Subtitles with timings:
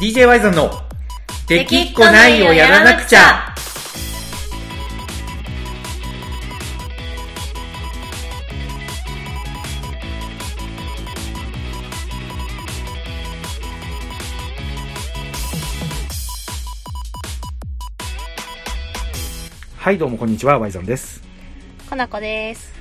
[0.00, 0.70] DJ ワイゾンの
[1.46, 3.20] 「できっこないをやらなくちゃ」
[19.76, 21.22] はいどうもこんにちはワイゾンです
[21.90, 22.72] かなこです。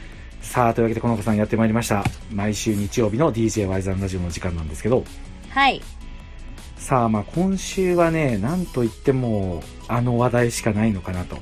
[0.42, 5.04] さあというわけでこの子さんやってまいりました毎週日曜日の DJ ワイザンラジオの時間なんですけど
[5.50, 5.82] はい。
[6.90, 11.38] さあまあ今週はねなんといってもあの話題しかないのかなと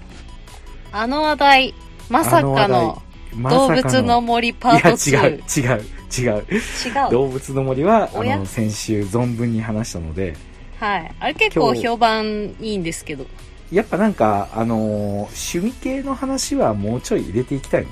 [0.91, 1.73] あの話題、
[2.09, 3.01] まさかあのの
[3.33, 5.61] ま動物の森パート2。
[5.61, 5.83] いや違う
[6.17, 7.11] 違う違う違う。
[7.11, 10.35] 動物の森はあの先週存分に話したので
[10.81, 11.15] はい。
[11.17, 13.25] あれ結構評判いいんですけど。
[13.71, 17.89] やっぱなんかあの趣味系の話はもうちょい入れていきたいの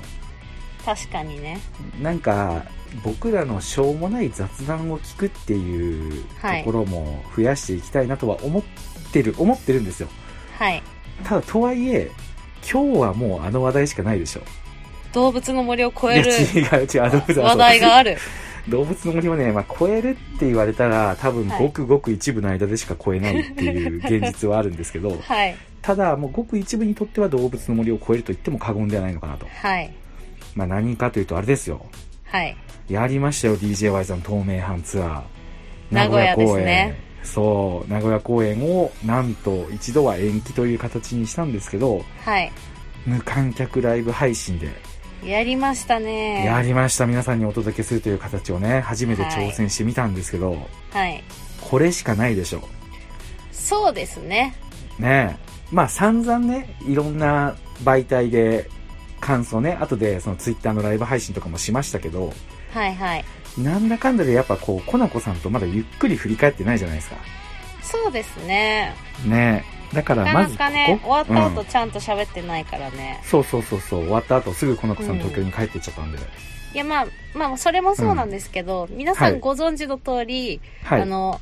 [0.84, 1.58] 確かにね。
[2.02, 2.66] なんか
[3.04, 8.62] 僕らのしょうもない雑談を聞くっていうとはいころも増やしていきたいなとは思っ
[9.12, 10.08] てる、思ってるんですよ
[10.58, 10.82] はい。
[11.24, 12.10] ただとはいえ
[12.70, 14.42] 今日はもうあの話題しかないでしょ
[15.12, 18.18] 動物の森を超える話題がある。
[18.68, 25.56] 動物の森もね、まあ、超えるって言われたら多分はいごくごく一部の間でしか超えないっていう現実はあるんですけど はい。
[25.82, 29.92] ただもうごく一部にとっては動物の森を超えると言っても過言ではないのかなとはい。
[30.56, 31.86] まあ何かというとあれですよ
[32.26, 32.56] はい。
[32.88, 35.22] やりましたよ DJY さん東名阪ツアー
[35.90, 42.52] 名古屋ですねそう名古屋公演をなんと一度は延期という形にしたんですけどはい。
[43.04, 44.68] 無観客ライブ配信で
[45.24, 46.44] やりましたね。
[46.44, 50.56] やりました皆さんにお届けするという形をね初めて挑戦してみたんですけど、
[50.90, 51.22] はい。
[51.60, 52.68] これしかないでしょ
[53.50, 54.54] そうですね。
[54.98, 58.70] ねえまあ散々ねいろんな媒体で
[59.26, 59.76] 感想ね。
[59.80, 62.32] 後でそのツイッターのライブ配信とかもしましたけど
[62.72, 63.24] はいはい。
[63.58, 67.16] なんだかんだでやっぱこうコナコさんとまだゆっくり振り返ってないじゃないですか。
[67.82, 68.94] そうですね。
[69.24, 69.64] ね。
[69.72, 71.66] えだからなかなまずこかね、こ終わった後うん。
[71.66, 73.20] ちゃんと喋ってないからね。
[73.24, 74.00] そうそうそうそう。
[74.00, 79.34] 終わった後すぐコナコさん東京に帰っていっちゃったんで、いやまあ、まあそれもそうなんですけど、皆さはい。
[79.34, 81.02] んご存知の通り、はい。
[81.02, 81.40] あの、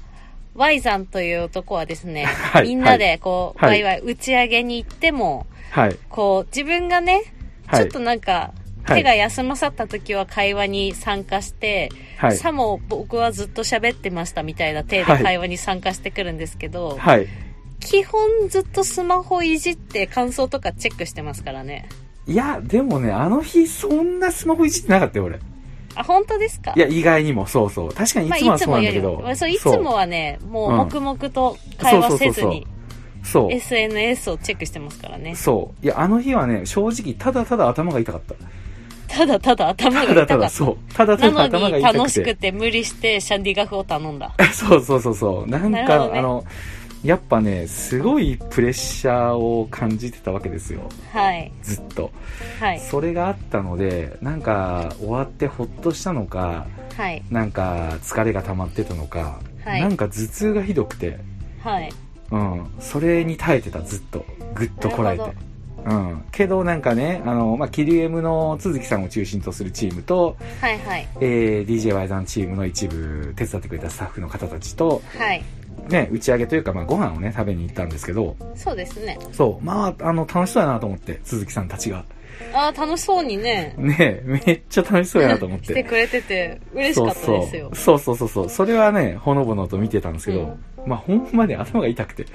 [0.54, 2.68] Y さんという男はですね、はい。
[2.68, 3.82] みんなでこう、はい。
[3.82, 5.96] ワイワイ打ち上げに行っても、はい。
[6.10, 7.22] こう、自分がね、
[7.66, 7.80] はい。
[7.80, 8.52] ちょっとなんか、
[8.84, 8.96] はい。
[8.98, 11.88] 手が休まさった時は会話に参加して、
[12.18, 12.36] はい。
[12.36, 17.26] さも僕はずっと喋ってましたみたいな体で会話に参加してくるんですけど、はい。
[17.80, 21.88] 基本ずっとスマホいじって感想とかチェックしてますからね。
[22.26, 25.38] いやでもねあの日そんなスマホいじってなかったよ俺。
[25.94, 26.74] あ、本当ですか？
[26.76, 27.46] いや意外にも。
[27.46, 27.92] そうそう。
[27.92, 30.74] 確かにいまあ、つもはそうなんだけど、も、まあそういつもはね、もうう。
[30.74, 30.76] ん。
[30.76, 32.66] 黙々と会話せずに、
[33.24, 35.34] そう SNS をチェックしてますからね。
[35.34, 38.34] そういやあの日はね正直ただただ頭が痛かった
[39.08, 40.38] ただただ頭がただた痛かった。
[40.38, 44.32] だそうただただ頭が痛くて楽しくて無理してシャンディガフを頼んだ。
[44.52, 46.44] そうそうそうそうなんか、ねあの
[47.04, 51.52] やっぱねすごいプレッシャーを感じてたわけですよはい。
[51.62, 52.10] ずっと
[52.58, 52.80] はい。
[52.80, 57.22] それがあったのでなんか終わってほっとしたのかはい。
[57.30, 61.18] なんか疲れが溜まってたのか、はいなんか頭痛がひどくて
[61.62, 61.92] はい。
[62.30, 62.66] うん。
[62.80, 64.24] それに耐えてたずっと。
[64.54, 65.24] ぐっとこらえて。
[65.84, 71.08] うん、けどなんかねあの、まあ、キリエムの都築さんを中心とするチームと、はいはい。
[71.20, 75.44] えー、DJY さんチームの一部手伝ってくれたスタッフの方たちと、はい。
[75.88, 78.34] ね、打ち上げというか、まあ、ご飯をね食べに行ったんですけど。
[78.54, 79.18] そうですね。
[79.32, 79.64] そう。
[79.64, 82.04] まああの楽しそうやなと思って鈴木さんたちが
[82.54, 87.70] ああ、楽しそうにね、ねめっちゃ楽しそうやなと思っしててくれてて嬉しかったですよ。
[87.74, 88.16] そうそう。
[88.16, 90.56] そうそうそれはねほのぼのと見てたんですけど、
[90.86, 92.26] まあほんまに頭が痛くて。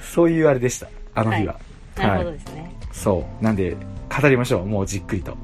[0.00, 0.88] そういうあれでした。
[1.14, 1.58] あの日は、
[1.96, 2.74] なるほどですね。
[2.92, 3.44] そう。
[3.44, 3.76] なんで
[4.20, 4.66] 語りましょう。
[4.66, 5.36] もうじっくりと。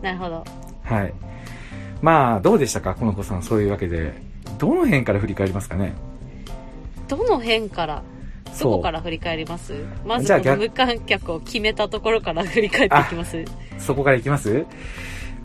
[0.00, 0.44] なるほど。
[0.84, 1.12] はい。
[2.00, 3.42] まあどうでしたかこの子さん。
[3.42, 4.30] そういうわけで。
[4.58, 5.94] どの辺から振り返りますかね。
[7.08, 8.02] どの辺から？
[8.58, 9.74] どこから振り返ります？
[10.04, 13.44] まず無観客を決めたところから振り返っていきます
[13.78, 14.66] そこからいきます？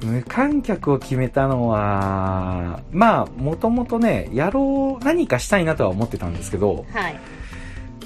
[0.03, 7.19] 無観客を決めたのはまあもともとねやろう何かしたいなとは思ってたんですけどはい。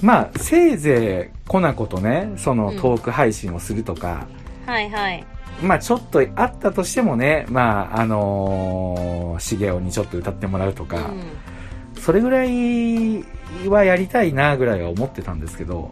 [0.00, 4.26] まあせいぜいコナコとねそのうんトーク配信をするとか、
[4.66, 5.24] はいはい。
[5.62, 11.22] まあちょっとあったとしてもねまああのー、茂雄にちょっと歌ってもらうとうか、ん。
[11.98, 13.24] それぐらい
[13.68, 15.90] はやりたいなぐらいは思ってたんですけど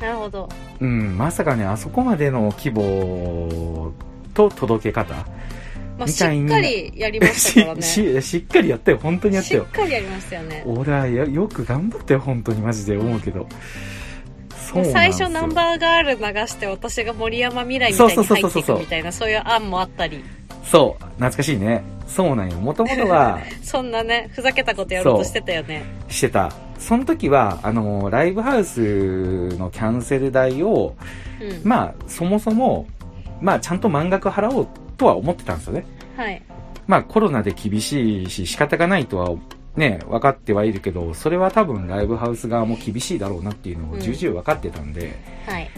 [0.00, 0.48] なるほど。
[0.80, 3.92] うんまさかねあそこまでの規模
[4.34, 5.14] と届け方
[5.96, 7.82] まあ、みしたいにっかりやりましたからね。
[7.82, 10.64] しししっかりやったよ本当にやったしっよかりやりましたよね。
[10.66, 13.46] 俺はやよく頑張ったよ本当にマジで思うけど
[14.92, 20.24] 最初ナンバーガール流して私が森山未来みたいに入っていくみたいなそういう案もあったり
[20.64, 21.84] そう懐かしいね
[22.14, 26.52] そうなんよもともとは そんなねふざけたことやろうとしてたよねしてた
[26.84, 30.94] その時は、あの、ライブハウスのキャンセル代を、
[31.40, 31.60] うん。
[31.64, 32.86] まあ、そもそも、
[33.40, 34.68] まあ、ちゃんと満額払おう
[34.98, 35.86] とは思ってたんですよね。
[36.16, 36.42] はい。
[36.86, 39.30] まあ、コロナで厳しいし、仕方がないとは、
[39.76, 45.14] ね、分かってはいるけど、それは多分ライブハウス側も厳しいだろうなっていうのを重々分かってたんで、
[45.46, 45.70] はい。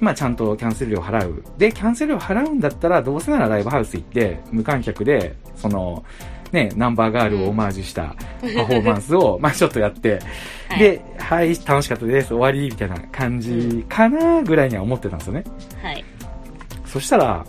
[0.00, 1.44] まあちゃんとキャンセル料払う。
[1.58, 6.04] で、キャンセル料払うんだったら、どうせならライブハウス行って、無観客で、その、
[6.52, 10.20] ね、ナンバーガールをオマージュしたパフォーマンスを、まあちょっとやって、
[10.68, 15.44] はい、で、はい、楽しかったです、終わり、みたいな感じかな、ぐらいには思ってたんですよね。
[15.82, 16.04] はい。
[16.86, 17.44] そしたら、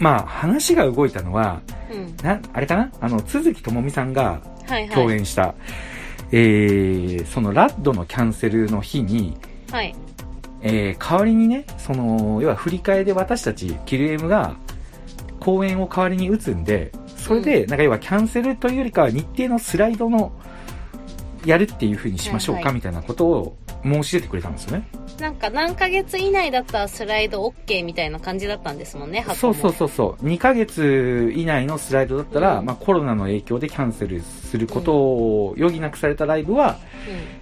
[0.00, 1.60] まあ話が動いたのは、
[1.92, 2.16] うん。
[2.26, 2.90] な、あれかな？
[3.00, 4.88] あの、鈴木智美さんがはいはい。
[4.90, 5.54] 共演した、
[6.32, 9.36] えー、そのラッドのキャンセルの日に、
[9.70, 9.94] はい。
[10.62, 14.56] えー代わりにね、その、要は振り替えで私たち、キルエムが、
[15.40, 20.32] 公演を代わりに打つんで、それで、なんか要はキャンセルというよりかは日程のスライドの、
[21.44, 24.88] やるっていう風にしましょうか、みたいなことを申し出てくれたんですよね。
[25.20, 30.24] なんか何ヶ月以内だったらスライド OK みたいな感じだったんですもんね、そうそうそうそう。
[30.24, 36.78] 2ヶ月以内のスライドだったら、うんまあコロナの影響でキャンセルすることを余儀なくされたライブは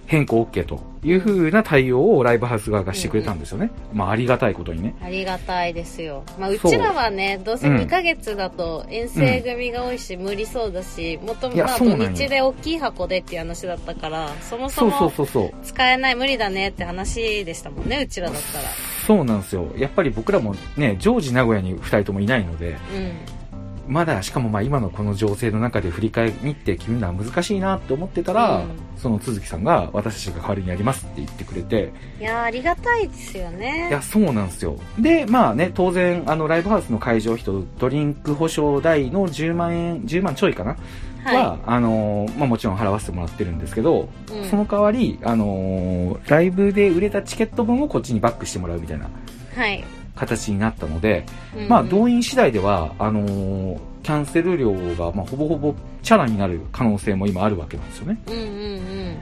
[0.11, 3.71] 変更 OK という風な対応をライブハウス側がしてくれたんですよね。
[3.93, 4.93] まあありがたいことにね。
[5.01, 5.05] ん。
[5.05, 6.25] ありがたいですよ。
[6.37, 15.53] まあ、うちらはね、どうせうん2ヶ月だと遠征組が多いし、無理そうだし、もともいやまあ土日で大きい箱でっていう話だったから、そもそもそうそう。
[15.63, 18.65] 使えない、無理だねって話でしたもんね、うちらだったら。
[19.07, 19.67] そうなんですよ。
[19.77, 23.40] やっぱり僕らもね、常時名古屋に2人ともいないので、うん。
[23.87, 33.87] まだ、しかもまあ今のこの情勢の中で振り替え日程決めるのは難しいなって思ってたら、うんその都築さんが私たちが代わりにやりますって言ってくれて、いやー、ありがたいですよね。
[33.89, 34.77] いや、そうなんですよ。
[34.99, 40.77] で、まあね、当然、あの、ライブハウスの会場費とドリンク保証代の10万円、10万ちょいかな、
[41.23, 44.33] は、はあのーまあもちろん払わせてもらってるんですけど、い。
[44.33, 49.09] うんその代わり、あのーライブで売れたチケット分をこっちにバックしてもらうみたいな
[49.55, 49.83] はい。
[50.21, 51.25] 形になったので、
[51.57, 58.19] うんまあ、動員次第では、あのーキャンセル料が、まあ、ほぼほぼチャラになる可能性も今あるわけなんですよね。
[58.25, 59.17] うんうんうん。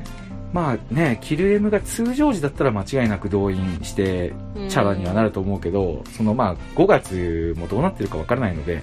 [0.54, 8.82] まあね、キル M が通常時だったら間違いなく動員して、うんチャラにはなると思うけど、そのまあ、5月もどうなってるかわからないので、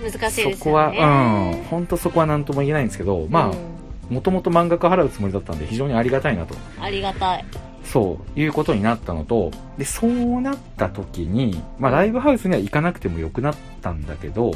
[0.00, 0.54] 難しいですよね。
[0.54, 3.56] そこは、うん、本当そこは何とも言えないんですけど、まうんあ、
[4.10, 6.54] もともと満額払うつもりだったんで、非常にありがたいなと。
[6.80, 7.44] ありがたい。
[7.92, 14.52] そういうことになったのと、で、そうなった時に、まあ、ライブハウスには行かなくてもよくなったんだけど、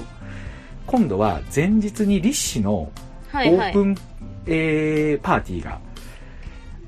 [0.87, 2.93] 今度は前日に立志のオ
[3.31, 3.85] はいはいープ。
[3.85, 3.97] ン、
[4.47, 5.79] えーパーティーが、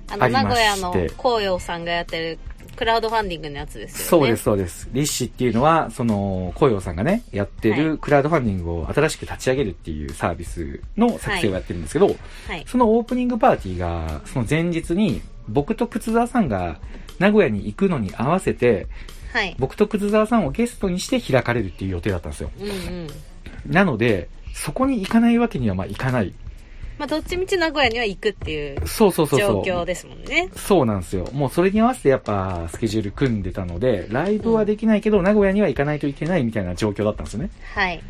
[0.08, 2.38] あの、名古屋の紅葉さんがやってる
[2.76, 4.04] クラウドファンディングのやつですよね。
[4.04, 4.42] そうです、。
[4.42, 4.88] そうです。
[4.92, 12.12] 立志っていうのは、その、紅葉さんがね、やってはるクラウドファンディングを新しく立ち上げるっていうサービスの作成をやってるんですけど、は
[12.56, 12.64] い。
[12.66, 16.80] そのオープニングパーティーが、その前日に、僕と靴沢さんが
[17.18, 18.86] 名古屋に行くのに合わせて、
[19.32, 19.56] はい。
[19.58, 22.50] 僕と靴沢さんをゲストにして開かれるっていう予定だったんですよ。
[22.60, 23.08] うんうん。
[23.66, 26.34] なので、そこに行かないわけにはまあいかない。
[26.98, 29.62] まあ、どっちみち名古屋には行くっていうそうそうそう状そう。
[29.62, 30.50] 況ですもんね。
[30.54, 31.26] そうなんですよ。
[31.32, 37.50] もうそれに合わせてやっぱスケジュール組んでたので、ライブはできないけど、名古屋には行かないといけないみたいな状況だったんですよね。
[37.74, 38.02] はい。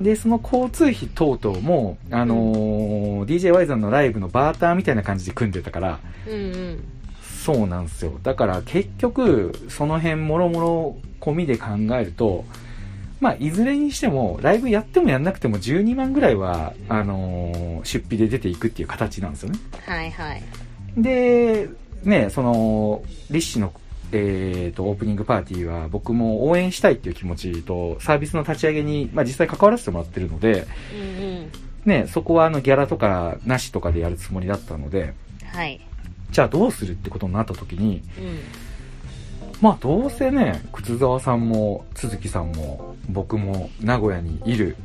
[0.00, 6.84] で、その交通費等々も、あのー DJ ワイザンのライブのバーターみたいな感じで組んでたから、うんうん。
[7.44, 8.18] そうなんですよ。
[8.22, 12.44] だから結局、その辺もろもろ込みで考えると、
[13.20, 19.58] まあ、いずれにしても、ライブやってもやんなくても12万ぐらいは、あのー出費で出ていくっていう形なんですよね。
[19.86, 20.42] はいはい。
[20.96, 21.68] で、
[22.04, 23.72] ね、その、立志の、
[24.12, 31.52] えー、と、オープニングパーティーは僕も応援したいっていう気持ちと、サービスの立ち上げに、まあ実際関わらせてもらってるので、うんうん。
[31.84, 35.14] ね、そこはあのギャラとかなしとかでやるつもりだったので、
[35.44, 35.80] はい。
[36.30, 38.38] じゃあどうするってことになった時に、うん。
[39.60, 44.76] まあどうせね、靴沢さんも、鈴木さんも、僕も名古屋にいる。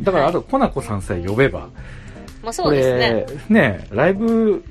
[0.00, 1.68] だからあと、コナコさんさえ呼べば、
[2.42, 3.26] まあそうですね。
[3.48, 4.62] ね、ライブ、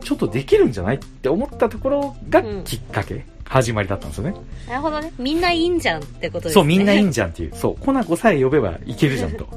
[0.00, 4.34] ちょっとできるんじゃないって思ったところがうんきっかけ、始まりだったんですよね。
[4.68, 5.12] なるほどね。
[5.18, 6.54] みんないいんじゃんってことですね。
[6.54, 7.54] そう、みんないいんじゃんっていう。
[7.54, 9.48] そう、コナコさえ呼べばいけるじゃんと。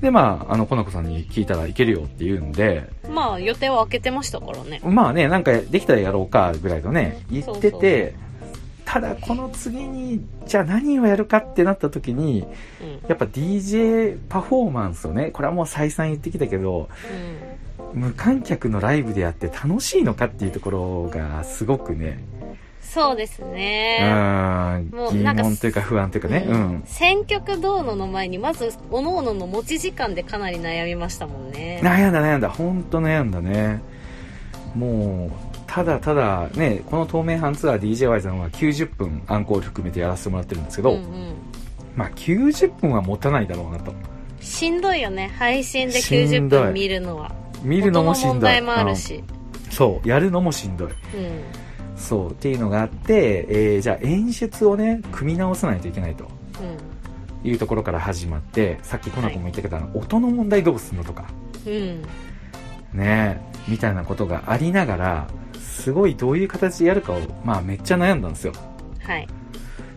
[0.00, 4.80] で、まあ、あの、コナコさんに聞いたらいけるよって言うんで、まあ予定は開けてましたからね。
[4.84, 8.14] まあね、なんかできたらやろうかぐらいのね、言ってそうて、
[8.84, 12.44] ただこの次に、じゃあ何をやるかってなった時に、
[12.82, 13.08] うん。
[13.08, 16.88] やっぱ DJ パフォーマンスをね、これはもう再三言ってきたけど、
[17.94, 18.02] うん。
[18.02, 22.20] 無観客のライブでやって楽しいのかっていうところがすごくね、
[22.92, 24.00] そうですうね。
[24.92, 26.82] もうなんか問というか不安というかね、うん。
[26.86, 31.80] 選曲どうのの前に、まず、各々の持ち時間でかなり悩みましたもんね。
[31.84, 33.80] 悩んだ悩んだ、ほんと悩んだね。
[34.74, 41.34] もうただただねこの透明版ツアー DJY さんは90分アンコール含めてやらせてもらってるんですけど、うんうん。
[41.94, 43.92] まあ90分は持たないだろうなと。
[44.40, 45.32] しんどいよね。
[45.38, 46.62] 配信でしん90どい。
[46.64, 47.32] 分見るのは。
[47.62, 48.34] 見るのもしんどい。
[48.34, 49.16] 問題もあるし。
[49.16, 49.70] うん。
[49.70, 50.88] そうやるのもしんどい。
[50.88, 51.59] うん
[52.00, 56.26] そうっていうのがあって、えーじゃあ演出をね組み直さないといけないと。
[57.42, 61.24] いうところから始まってさっきコナコも言ったけど、あの音の問題どうすんのとか。
[61.66, 61.76] うんう
[62.96, 62.98] ん。
[62.98, 65.26] ねみたいなことがありながら
[65.58, 68.52] すごいどういう形でやるかをまあめっちゃ悩んだんですよ。
[69.02, 69.28] はい。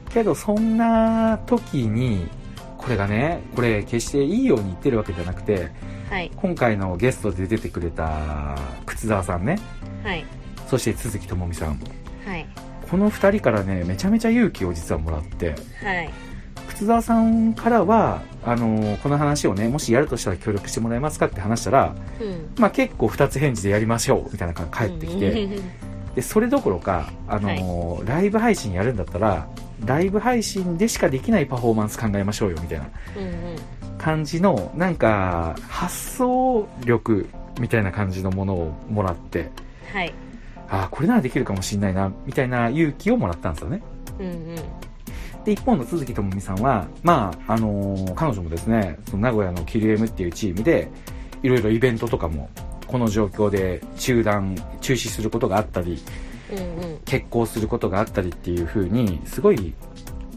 [0.10, 2.30] けどそんな時に
[2.78, 5.72] これがねこれ決していいように言ってるわけじゃなくて
[6.10, 6.32] はい。
[6.36, 8.56] 今回のゲストで出てくれた
[8.86, 9.60] 靴沢さんね。
[10.04, 10.26] はい
[10.74, 11.80] そして都築智美さん。
[12.26, 12.48] はい。
[12.90, 15.54] この2人からねめちゃめちゃ勇気を実はもらって。
[15.84, 16.10] はい。
[16.70, 22.50] 靴沢さんからはあのこの話をねもしやるとしたら協力してもらえますかって話したら、うん。
[22.58, 25.64] まあ、結構2つ返事でやりましょうみたいな感じで帰ってきて、うんうん
[26.16, 29.48] でそれどころか、あのーライブ配信やるんだったら
[29.84, 32.88] ライブ配信でしかできないパフォーマンス考えましょうよみたいなう
[33.24, 33.98] ん。
[33.98, 37.28] 感じのなんか発想力
[37.60, 39.50] みたいな感じのものをもらって。
[39.92, 40.14] はい
[40.74, 43.82] ああこれならできるかもしれないなみたいな勇気をもらったんですよね。
[44.20, 44.56] うんうん。
[45.44, 50.90] で一方の都築智美さんはまああのー彼女もですねその名古屋のキルエムっていうチームで
[51.44, 52.50] いろいろイベントとかも
[52.88, 56.02] この状況で中断中止することがあったり
[56.52, 56.62] うんう
[56.96, 57.00] ん。
[57.06, 59.74] 決行することがあったりっていう風にすごい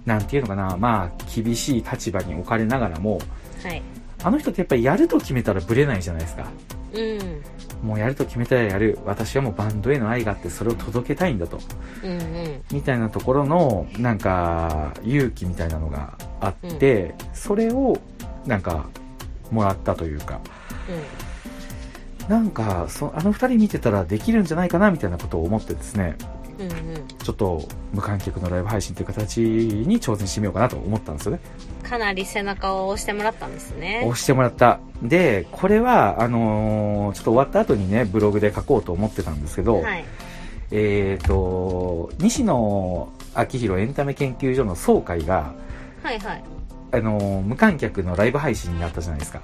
[0.04, 3.18] なんていうのかなまあ厳しい立場に置かれながらも
[3.62, 3.80] はい。
[4.22, 6.46] あの人ってやっぱりやると決めたらブレないじゃないですか。
[6.92, 7.42] うん
[7.82, 8.98] もうやると決めたらやる。
[9.04, 11.58] 私はもうバンドへの愛があってそれを届けたいんだと。
[12.02, 12.62] うんうん。
[12.72, 17.98] みたいなところのなんか勇気みたいなのがあって、それを
[18.46, 18.86] なんか
[19.50, 20.40] もらったというか。
[22.28, 26.16] なんかそあの二人見てたらできるんじゃないかなみたいなことを思ってですね
[26.58, 31.40] うんうんちょっと無観客のライブ配信という形に挑戦してみようかなと思ったんですよね。
[31.82, 34.80] かなり背中を押してもらったんですね押してもらった。
[35.02, 40.04] で、これは、あのーちょっと終わった後にね、ブログで書こうと思ってたんですけど、はい
[40.72, 45.54] えっ、と、西野昭弘エンタメ研究所の総会が、
[46.02, 46.44] はいはい
[46.92, 49.42] あのー無観客のライブ配信になったじゃないですか。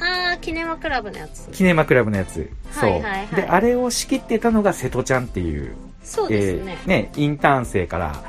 [0.00, 2.50] ああキネマクラブのやつキネマクラブのやつ。
[2.72, 2.90] そう。
[2.90, 6.78] はいはいはいで、あれを仕切ってたのが瀬戸ちゃんっていう、そうですね。
[6.82, 8.24] えーね、インターン生から、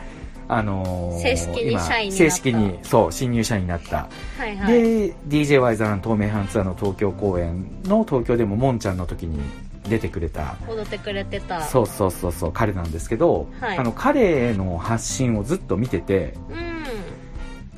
[0.47, 2.09] あのー正式に今社員
[2.57, 4.09] にそう、新入社員になった。
[4.37, 4.73] はいはい。
[4.73, 9.39] で DJY ザン透明版ツアーの東京公演の東京でももんちゃんの時に
[9.87, 10.55] 出てくれた。
[10.67, 11.61] 踊ってくれてた。
[11.61, 13.77] そうそうそうそう彼なんですけど、はい。
[13.77, 16.81] あの彼の発信をずっと見ててうん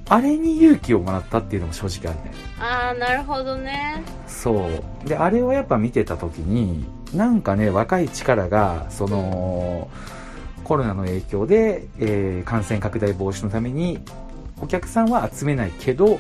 [0.10, 2.31] あれに勇気をもらったっていうのも正直あるね。
[2.60, 4.03] ああなるほどね。
[4.27, 4.69] そ
[5.05, 5.07] う。
[5.07, 9.89] であれをやっぱ見てた時になんかね若い力がその、
[10.63, 14.00] コロナの影響で、えー感染拡大防止のために
[14.62, 16.19] お客さんは集めないけど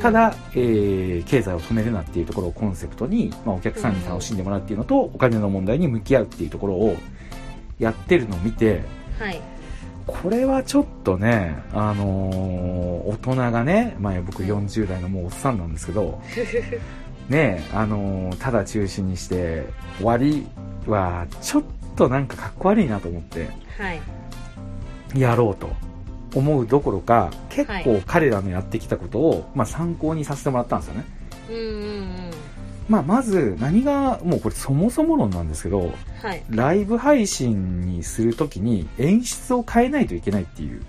[0.00, 6.96] ただ、えー経済を止めるなっていうところをコンセプトに、まあ、お客さんに楽しんでもらうっていうのと、お金の問題に向き合うっていうところを
[7.78, 8.82] やってるのを見て
[9.18, 9.40] はい
[10.08, 16.20] これはちょっとね、あのー大人がね、まあ、僕40代のもうおっさんなんですけど、
[17.28, 19.64] ねあのーただ中止にして
[19.98, 20.46] 終わり
[20.86, 21.62] はちょっ
[21.94, 23.48] となんかかっこ悪いなと思って
[23.78, 24.00] はい。
[25.14, 25.70] やろうと
[26.34, 31.04] 思うどころか結は構彼らのやってきたことを、まあ、参考にさせてもらったんですよね、
[31.50, 31.64] うんうんう
[32.26, 32.27] ん
[32.88, 35.92] まあ、まず何がもうこれそもそも論なんですけど
[36.22, 36.42] はい。
[36.48, 40.82] ライブ配信にするときに演出を変えないといけないっていう。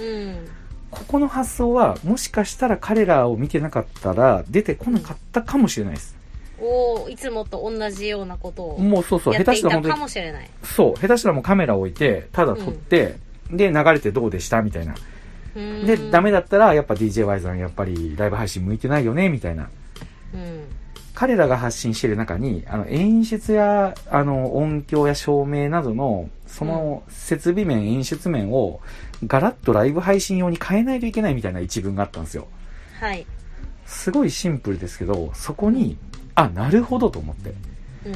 [0.00, 0.48] ん。
[0.90, 6.16] ここの発想はもしかしたら彼らを見てなかったら出てこなかったかもしれないです。
[6.60, 10.50] おおいつもと同じようなことをもうそうそう下手したら本当にもしれない。
[10.62, 13.16] そう下手したらもうカメラを置いてただ撮って、
[13.50, 14.94] で流れてどうでしたみたいな。
[15.54, 19.68] でダメだだったらやっぱ DJY さんやっぱりライブ配信向いてないよねみたいな。
[20.34, 20.64] うん
[21.14, 28.80] 彼らが発信している中にあの演出やあの音響や照明などのその設備面、演出面を
[29.26, 32.46] ガラッとライブ配信用に変えないといけないみたいな一文があったんですよ。
[33.00, 33.26] はい。
[33.86, 35.98] すごいシンプルですけどそこに
[36.34, 37.54] あなるほどと思って、
[38.06, 38.14] うん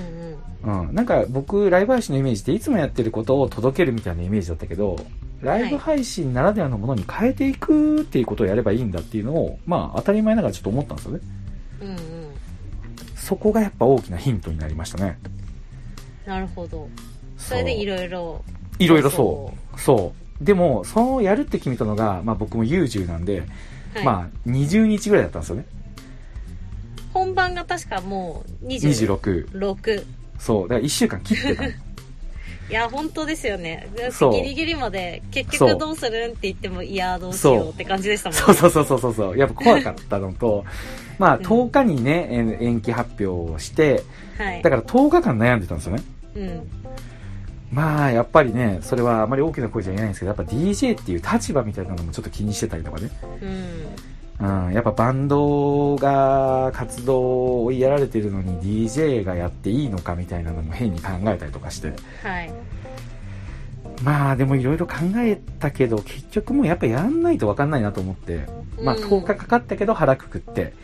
[0.71, 0.89] うん。
[0.89, 4.97] うん、なんか僕ライブ配信のイメージっていつもやってることを届けるみたいなイメージだったけど
[5.41, 11.21] ライブ配信ならではのものに変えていくっていうことをやればいいんだっていうのをまあ当たり前ながらちょっと思ったんですよね。
[11.81, 12.16] うんうん
[13.27, 15.19] そこがやっぱ大きなヒントになりましたね
[16.25, 16.89] なるほど
[17.37, 18.43] それでいろいろ
[18.79, 19.81] いろいろそう。
[19.81, 20.45] そう。
[20.45, 23.41] でも、そのやるって決めたのが、まあ僕も優柔なんで、
[23.95, 25.65] はいまあ20日ぐらいだったんですよね。
[27.15, 30.05] 本番が確かもう26 26。
[30.39, 30.69] そう。
[30.69, 31.69] だから1週間切ってたの。
[32.69, 33.89] いや、本当ですよね。
[34.33, 38.45] ギリギリまで、結局どうするんって言っても、いや、どうしようって感じでしたもんね。
[38.45, 39.39] そうそうそうそうそうそう。
[39.39, 40.65] やっぱ怖かったのと、
[41.19, 44.03] まあうん10日にね、え延期発表をして、
[44.37, 44.71] はいだ。
[44.71, 46.03] から10日間悩んでたんですよね。
[46.35, 46.71] うん。
[47.71, 53.11] まあ、やっぱりね、それはあまり大きな声じゃ言えないんですけど、やっぱ DJ っていう立場みたいなのもちょっと気にしてたりとかね。
[53.43, 53.87] うん。
[54.39, 61.93] うん、やっぱバンドが活動を追いやられてるのに DJ がやっていいのかみたいなのも変に考えたりとかして。
[62.23, 62.53] はい。
[64.03, 68.47] まあでもいろいろ考えたけど、結局もうやっぱやんないとわかんないなと思って、
[68.83, 70.75] まあうん10日かかったけど腹くくって、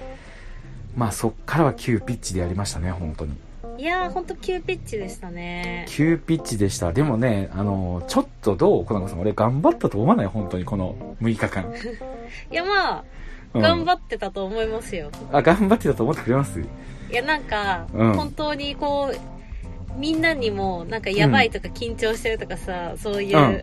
[0.96, 3.36] まあそっからは急ピッチでやりましたね、本当に。
[3.76, 5.86] いやー、ほんと急ピッチでしたね。
[5.88, 6.92] 急ピッチでした。
[6.92, 10.26] でもね、あの、ちょっとどう小中さん、俺頑張ったと思わない？
[10.26, 11.64] 本当にこの6日間。
[12.50, 13.21] いや、まあ、うん
[13.54, 15.10] 頑張ってたと思いますよ。
[15.32, 16.60] あ、頑張ってたと思ってくれます？
[16.60, 16.64] い
[17.10, 23.62] や、なんか、うん本当にこう、みんなにも、なんかやばいとか緊張してるとかさ、そういう、うん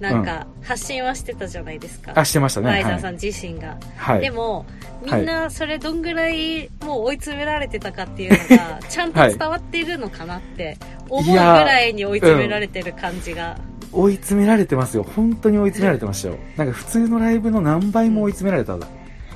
[0.00, 2.12] なんか、発信はしてたじゃないですか。
[2.14, 2.68] あ、してましたね。
[2.68, 3.76] はいワイザーさん自身が。
[3.98, 4.20] はい。
[4.22, 4.64] でも、
[5.04, 10.78] みはいんなそれどんぐらいもう追い詰められてたかっていうのが、ちゃんと伝わっているのかなって
[11.10, 13.58] 思うぐらいに追い詰められてる感じが。
[13.92, 15.02] 追い詰められてますよ。
[15.02, 16.36] 本当に追い詰められてましたよ。
[16.56, 18.78] なんか普通のライブの何倍も追い詰められた。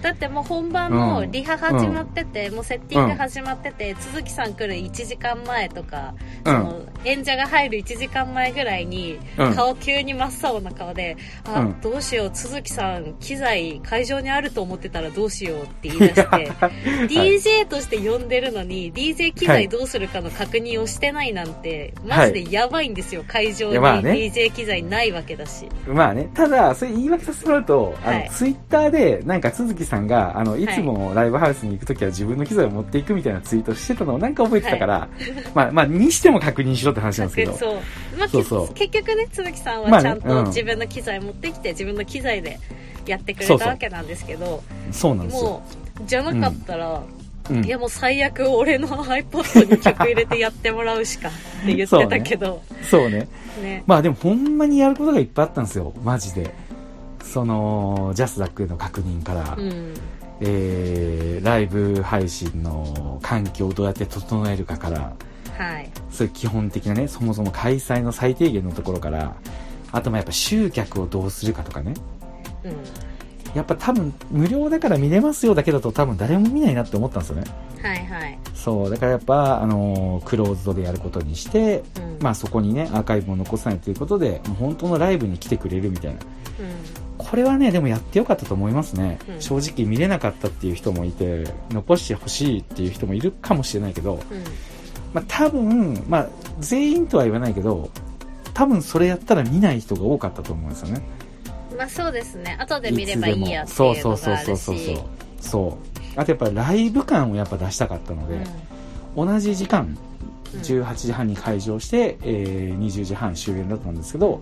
[0.04, 6.52] だってもう本番のリハ始まってて、もうセッティング始まってて、鈴木さん来る1時間前とか、うん。
[6.52, 9.54] その演者が入る1時間前ぐらいに、うん。
[9.54, 11.80] 顔急に真っ青な顔で、あ、うん。
[11.80, 16.50] どうしよう、鈴木さん機材会場にあると思ってたらどうしようって言い出して、
[17.08, 25.66] DJ として呼んでるのに、DJ 機材どうするかの確認をしてないなんて、マジでやばいんですよ、会場に DJ 機材ないわけだし。
[25.87, 28.30] まあね、ただ、それ言い訳させてもらうと、あの、はい。
[28.30, 35.08] ツイッターで、なんか、鈴木さんが、あの、いつもライブハウスに行くときは自分の機材を持っていくみたいなツイートしてたのをなんか覚えてたから、
[35.54, 37.56] まあ、まあ、にしても確認しろって話なんですけど。
[37.56, 37.74] そう。
[38.18, 42.59] まあ、そうそう結局ね、鈴木さんはちゃんとうん自分の機材持ってきて、自分の機材で
[43.07, 45.42] やってくれたわけなんですけど、そうなんですよ。
[45.42, 45.62] も
[46.00, 47.24] う、じゃなかったら、うん
[47.62, 51.33] いやもう最悪俺の iPod に曲入れてやってもらうしかっ
[51.66, 53.28] て言ってたけど、 そうね。
[53.62, 53.85] ね。
[53.87, 55.92] まあでもほんまにやることがいっぱいあったんですよ。
[56.02, 56.54] マジで。
[57.24, 59.94] その、ジャスダックの確認から、うん。
[60.40, 65.14] えー、ライブ配信の環境をどうやって整えるかから、
[65.56, 65.90] はい。
[66.10, 69.34] そういう基本的なね、そもそも開催の最低限のところから、
[69.92, 71.94] あとまあやっぱ集客をどうするかとかね。
[72.64, 72.72] うん。
[73.54, 77.44] やっぱ多分無料だから見れますよだけだと多分誰も見ないなって思ったんですよね。
[77.80, 78.38] はいはい。
[78.54, 82.18] そう、だからやっぱ、あのークローズドでやることにして、うん。
[82.20, 86.20] まあそこにね、アーカイブも残さないということで、もう本当のライブに来てくれるみたいな。
[87.18, 89.18] これはね、でもやってよかったと思いますね。
[89.29, 94.37] うん正直見れなかったっていう人もいて、残してほしいっていう人もいるかもしれないけど、うん。
[94.38, 94.44] うん。
[95.12, 96.29] まあ多分、まあ
[96.61, 97.90] 全員とは言わないけど、
[98.53, 101.03] 多分それやったら見ない人が多かったと思うんですよね。
[101.77, 102.57] まあそうですね。
[102.61, 105.00] 後で見ればいいやってそいううそうそうのがあるそうそうそうし。
[105.40, 105.79] そ
[106.16, 108.38] うあとやっぱライブ感をやっぱ出したかったので、
[109.16, 109.96] 同じ時間
[110.55, 114.40] うん18時半に開場して、えー20時半終演だったんですけど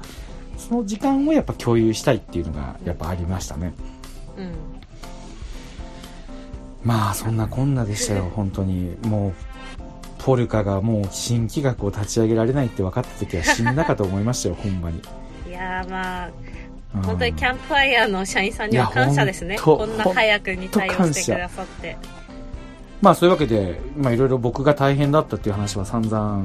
[0.57, 3.73] その時間をやっぱ共有したいっていうのがやっぱありましたね
[4.37, 4.45] うん。
[4.45, 4.53] うん。
[6.85, 9.33] まあそんなこんなでしたよ 本当にもう
[10.19, 15.01] ポルカがもう新企画を立ち上げられないって分かった時は死んだかと思いましたよ ほんまに、
[15.49, 16.27] いやーまあ、
[16.95, 19.59] うん本当にキャンプファイヤーの社員さんには感謝ですね。
[19.59, 21.97] こんな早くに対応してくださって。
[23.01, 26.43] まあそういうわけで、まあいろいろ僕が大変だったっていう話は散々、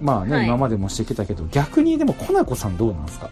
[0.00, 3.30] まあね、はい今までもしてきたけど、逆にでもコナコさんどうなんですか？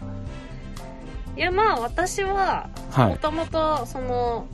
[1.37, 3.09] いやまあ私は、はい。
[3.09, 4.47] もともとその、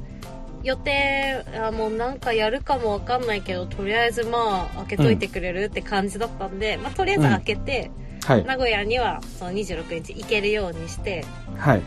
[0.64, 7.92] 予定、あもうなんかやるかもわかんないけど、とりあえずまあ開けといてくれるって感じだったんで、まあとりあえず開けて、
[8.26, 8.46] はい。
[8.46, 11.26] 名古屋にはその26日行けるようにして、
[11.58, 11.82] はい。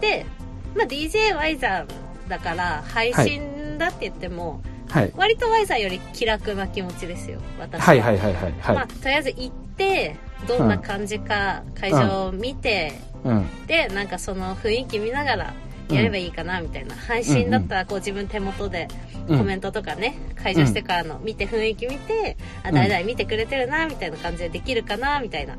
[0.00, 0.26] で、
[0.76, 5.12] まあ DJ ワイザーだから配信だって言っても、はい。
[5.16, 8.52] 割とワイザーより気楽な気持ちですよ、私はいはいはいはい。
[8.52, 8.88] まあ、はい。
[8.88, 12.92] とりあえず行って、どんな感じか会場を見て、
[13.24, 13.46] うん。
[13.66, 15.54] で、なんかその雰囲気見ながら
[15.90, 16.94] やればいいかなみたいな。
[16.94, 18.88] 配信だったらこう自分手元で
[19.28, 25.54] うんコメントとかね、会場してからの見て雰囲気見て、あ、誰々見てくれてるなみたいな感じでできるかなみたいな。
[25.54, 25.58] うん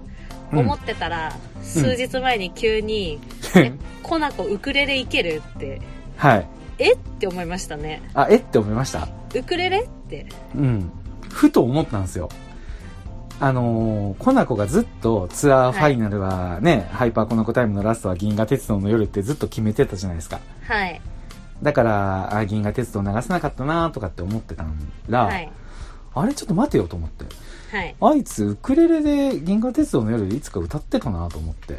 [0.51, 3.19] 思ってたら、数日前に急に、
[3.55, 5.79] えコナコウクレレいけるって、
[6.17, 6.47] はい。
[6.79, 8.01] えって思いましたね。
[8.15, 9.07] あ、えって思いました？
[9.35, 10.25] ウクレレって。
[10.55, 10.91] うん。
[11.29, 12.29] ふと思ったんですよ。
[13.41, 20.41] あのー、コナコがずっとツアーファイナルはね、ハイパーコナコタイムのラストは銀河鉄道の夜ってずっと決めてたじゃないですか。
[20.67, 20.99] はい。
[21.63, 24.65] だから、あ銀河鉄道流せなかったなとかって思ってた
[25.08, 25.52] ら、はい。
[26.15, 27.25] あれちょっと待てよと思って。
[27.75, 27.95] はい。
[27.99, 31.78] あいつ、ウクレレで銀河鉄道の夜いつか歌ってたなと思って。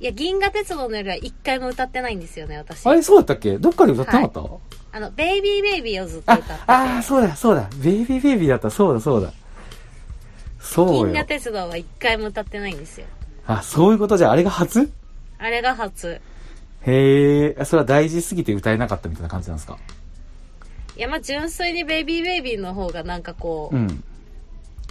[0.00, 2.86] いや、銀河鉄道の夜は一回も歌ってないんですよね、私。
[2.86, 3.58] あれそうだったっけ？
[3.58, 4.40] どっかで歌ってなかった、
[4.92, 7.68] あの、ベイビーベイビーをずっとあ歌ってて。、ああ、そうだ、そうだ。
[7.82, 8.70] ベイビーベイビーだった。
[8.70, 9.32] そうだ、そうだ。
[10.60, 11.24] そうよ銀河。
[11.24, 13.06] 鉄道は一回も歌ってないんですよ。
[13.46, 14.90] あ、そういうことじゃ、あれが初？
[15.38, 16.20] あれが初。
[16.82, 19.76] へえ、それは大事すぎて歌えなかったみたいな感じなんですか？
[20.96, 23.86] いや、まあ、純粋にベイビーベイビーの方がなんかこう、うん。
[23.88, 23.96] 弾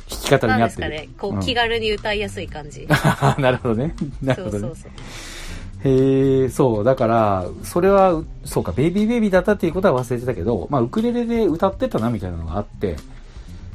[0.08, 0.90] き方なんに合ってる。
[0.90, 2.88] ですかね、こう、ん気軽に歌いやすい感じ。
[3.38, 3.94] なるほどね。
[4.24, 4.76] なるほどねそうそう。
[4.76, 4.92] そう。
[5.84, 6.84] へえ、そう。
[6.84, 12.96] だから、それは、そうか、ベイビーベイビーだったっていうことは忘れてたけど、まあ、ウクレレで歌ってたなみたいなのがあって、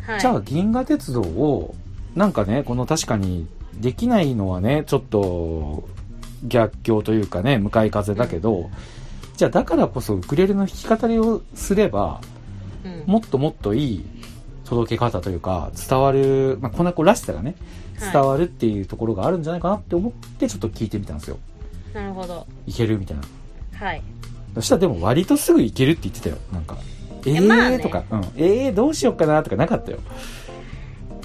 [0.06, 0.20] はい。
[0.20, 1.74] じゃあ、銀河鉄道を、
[2.14, 5.88] なんかね、この確かに、できないのはね、ちょっと、
[6.46, 8.70] 逆境というかね、向かい風だけど、
[9.36, 12.20] じゃあ、だからこそウクレレの弾き語りをすれば、
[12.84, 14.04] うん、もっともっといい
[14.64, 17.54] 届け方というか、伝わる、まあ、この子らしさがね、はい
[18.12, 21.38] 伝わるっていうところがあるんじゃないかなって思って、ちょっと聞いてみたんですよ。
[21.92, 22.46] なるほど。
[22.66, 23.22] いけるみたいな。
[23.86, 24.02] はい。
[24.54, 26.36] そしたらでも割とすぐいけるって言ってたよ。
[26.52, 26.76] なんか。
[27.26, 28.20] えやまあねーとか、うん。
[28.36, 29.98] えーどうしようかなとかなかったよ。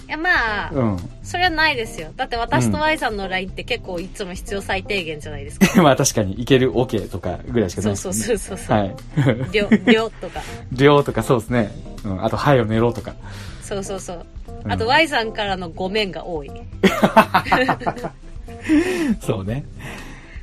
[0.09, 0.97] いや、まあ、うん。
[1.21, 2.09] それはないですよ。
[2.15, 5.67] だって私と Y さんの LINE って結構いつも必要最低限じゃないですか。
[5.83, 7.95] まあ確かに、いける、OK とかぐらいしかないね。
[7.95, 8.77] そうそうそうそう。
[8.77, 8.95] はい。
[9.51, 10.41] 量、量とか。
[10.71, 11.71] 量とかそうですね。
[12.03, 12.25] うん。
[12.25, 13.13] あと、はよ寝ろとか。
[13.61, 14.17] そうそうそう。
[14.17, 14.19] う
[14.67, 16.49] んあと Y さんからのごめんが多い。
[19.21, 19.63] そうね。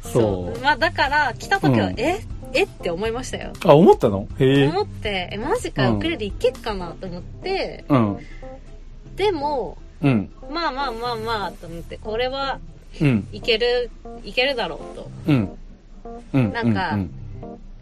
[0.00, 0.61] そう。
[0.61, 2.20] まあだから、来た時は、うんえ？
[2.55, 2.62] え？
[2.62, 3.52] って思いましたよ。
[3.64, 4.26] あ、思ったの？
[4.38, 4.68] へえ。
[4.68, 8.18] 思って、え、マジか、うんウクレレいけっかなと思って、うん。
[9.16, 10.31] でも、うん。
[10.50, 12.61] まあまあまあまあと思って、これは
[13.00, 13.29] うん。
[13.33, 13.90] いける、
[14.24, 15.11] いけるだろうと。
[15.26, 15.59] うん。
[16.33, 16.52] うん。
[16.52, 17.11] なんかうん。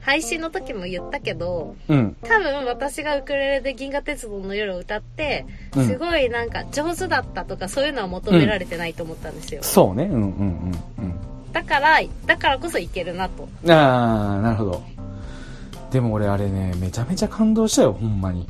[0.00, 2.16] 配信の時も言ったけど、うん。
[2.22, 9.62] 多分私がウクレレで銀河鉄道の夜を歌って、うんすごいなんか上手だったとかそういうのは求められてないと思ったんですよ。
[9.62, 10.04] そうね。
[10.04, 11.14] うんうんうん
[11.52, 13.48] だから、だからこそいけるなと。
[13.62, 13.70] うん。
[13.70, 14.82] あー、なるほど。
[15.92, 18.48] でも俺あれね、めちゃめちゃ感動したよ、ほんまに。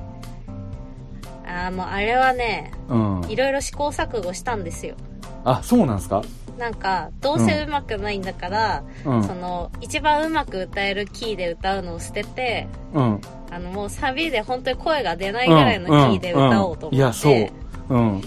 [1.55, 3.25] ああ、もうあれはね、うん。
[3.29, 4.97] いろいろ試行錯誤したんですよ。
[5.45, 6.23] あ、そうなんすか？
[6.59, 9.25] なんか、どうせ上手くないんだから、うん。
[9.25, 13.21] その、一番上手く歌えるキーで歌うのを捨てて、うん。
[13.51, 17.49] あの、もうサビで本当に声が出ないぐらいのキーで歌おうと思って、んんいや、そう。
[17.91, 18.23] うん。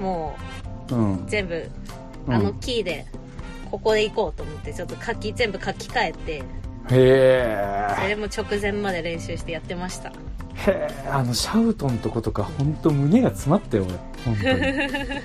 [0.00, 0.34] も
[0.90, 1.24] うんう。
[1.26, 1.70] 全部、
[2.26, 3.06] うんあのキーで、
[3.70, 6.42] ここで行こうと思って、ちょっと書き、全部書き換えて、
[6.88, 8.08] へそえ。
[8.08, 10.08] れでも直前まで練習してやってました。
[10.08, 10.12] へ
[10.68, 10.88] え。
[11.10, 13.94] あの、シャウトンとことか、ほんと胸が詰まったよ、俺。
[14.24, 15.20] ほんとに。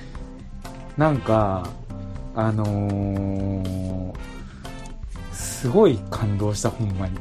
[0.96, 1.68] なんか、
[2.34, 4.12] あのー、
[5.32, 7.18] すごい感動した、ほんまに。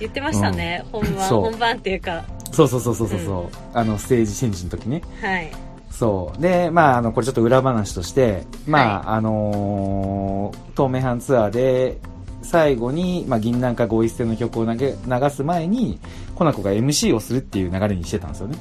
[0.00, 5.02] 言ってましたね、本番、そう本番っていうか、そうそうそうそうそうそう、あの、ステージチェンジの時ね。
[5.20, 5.50] はい。
[5.94, 6.42] そう。
[6.42, 11.98] で、まあ、あの、これちょっと裏話として、まあ、あのー東名阪ツアーで、
[12.42, 16.00] 最後に、まあ、銀杏か合一戦の曲を投げ流す前に、
[16.34, 18.58] コナコが MC をするっていう流れにしてたんですよね。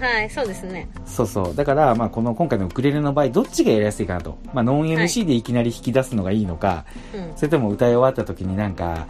[0.00, 0.88] はい、そうですね。
[1.04, 1.56] そうそう。
[1.56, 4.38] だから、まあ、この今回のウクレレの場合、どっちがやりやすいかなと。
[4.54, 7.32] まあ、ノン MC でいきなり引き出すのがいいのか、うん。
[7.36, 9.08] それとも歌い終わった時になんか、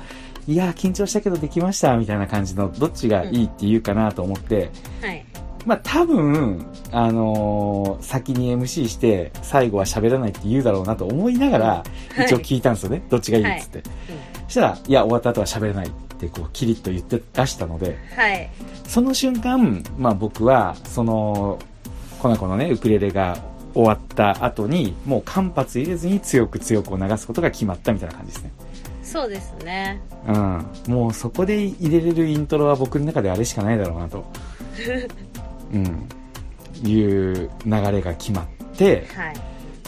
[0.48, 4.70] いやー、緊張したけどできました、みたいな感じの、どっちがいいって言うかなと思って、
[5.02, 5.26] はい。
[5.66, 11.84] まあ多分、あのー先に MC して、最後は喋らないって言うだろうなと思いながら、は
[12.22, 13.02] い一応聞いたんですよね。
[13.10, 13.78] どっちがいいっつって。
[13.78, 13.84] うん
[14.46, 18.48] そしたら、いや、終わった後は喋らないって、こう、キリッと言って出したので、はい。
[18.86, 21.58] その瞬間、まあ僕は、その、
[22.20, 23.36] コナコのね、ウクレレが
[23.74, 28.50] 終わった後に、もう間髪入れずに強く強くを流すことが決まったみたいな感じですね。
[29.02, 30.00] そうですね。
[30.28, 30.66] うん。
[30.86, 34.24] もうそこで入れれるイントロは僕の中であれしかないだろうなと。
[35.72, 36.08] うん。
[36.84, 39.36] いう流れが決まって、はい。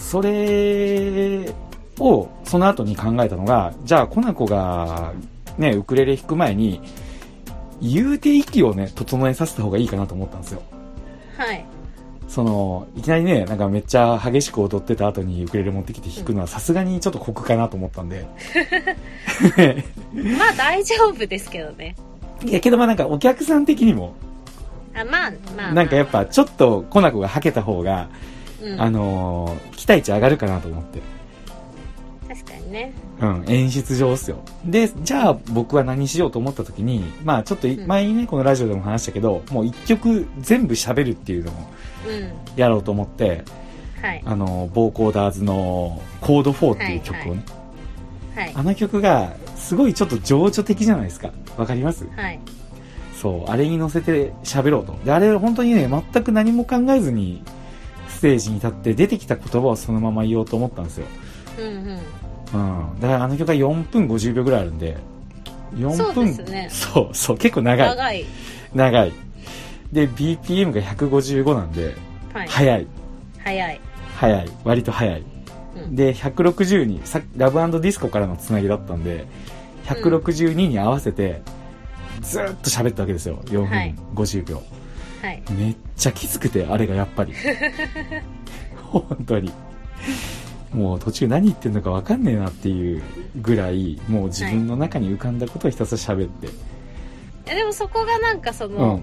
[0.00, 1.52] それ
[1.98, 5.12] を、その後に考えたのが、じゃあ、コナコが、
[5.58, 6.80] ね、ウクレレ弾く前に、
[7.80, 10.62] 言うて息をね、整えさせた方がいいかなと思ったんですよ。
[11.36, 11.64] はい。
[12.28, 18.26] その、いきなりね、なんかめっちゃ激しく踊ってた後にウクレレ持ってきて弾くのはさすがにちょっと酷かなと思ったんで。
[20.12, 21.96] まあ大丈夫ですけどね。
[22.44, 24.14] いやけどまあなんかお客さん的にも、
[25.00, 25.72] あ、まあ、まあ。
[25.72, 28.08] なんかやっぱちょっとコナコがはけた方が、
[28.62, 31.00] うん、あのー期待値上がるかなと思って。
[32.28, 32.92] 確かにね。
[33.20, 34.38] うん、演出上っすよ。
[34.64, 41.54] で、じゃあ僕は何しようと思った時に、まあちょっというん前にね、このラジオでも話したけど、もう一曲全部喋るっていうのを
[42.08, 42.32] うん。
[42.56, 43.44] やろうと思って、
[44.02, 44.22] はい。
[44.24, 47.42] あの、ボーコーダーズのコード4っていう曲をね、
[48.34, 48.52] はい。
[48.54, 51.30] あの曲がすごいちょっと情緒的じゃないですか。
[51.56, 52.06] わかります？
[52.14, 52.38] はい。
[53.20, 54.96] そう、あれに乗せて喋ろうと。
[55.04, 57.42] で、あれ本当にね、全く何も考えずに、
[58.08, 61.06] ステージに立って出てきた言葉をそのまま言おうと思ったんですよ。
[61.58, 61.68] うんう
[62.58, 62.90] ん。
[62.92, 63.00] うん。
[63.00, 64.96] だからあの曲は4分50秒ぐらいあるんで、
[65.74, 67.88] 4そう分、ですねそう、そう、結構長い。
[67.88, 68.24] 長い。
[68.74, 69.12] 長い。
[69.92, 71.94] で、BPM が155なんで、
[72.32, 72.48] はい。
[72.48, 72.86] 早い。
[73.38, 73.80] 早い。
[74.16, 74.48] 早い。
[74.64, 75.20] 割と早い。
[75.20, 79.26] うんで、160に、さラブディスコからのつなぎだったんで、
[79.86, 81.42] 162に合わせて、
[82.20, 83.42] ずーっと喋ったわけですよ。
[83.46, 84.62] 4はい分50秒。
[85.22, 85.42] はい。
[85.50, 87.32] めっちゃきつくて、あれがやっぱり。
[88.76, 89.52] 本当に。
[90.72, 93.02] もう途中何言ってんのか分かんねえなっていう
[93.36, 96.48] ぐらい、もう自分の中に浮かんだことをひたすら喋って。
[97.46, 99.02] えでもそこがなんかその、うん。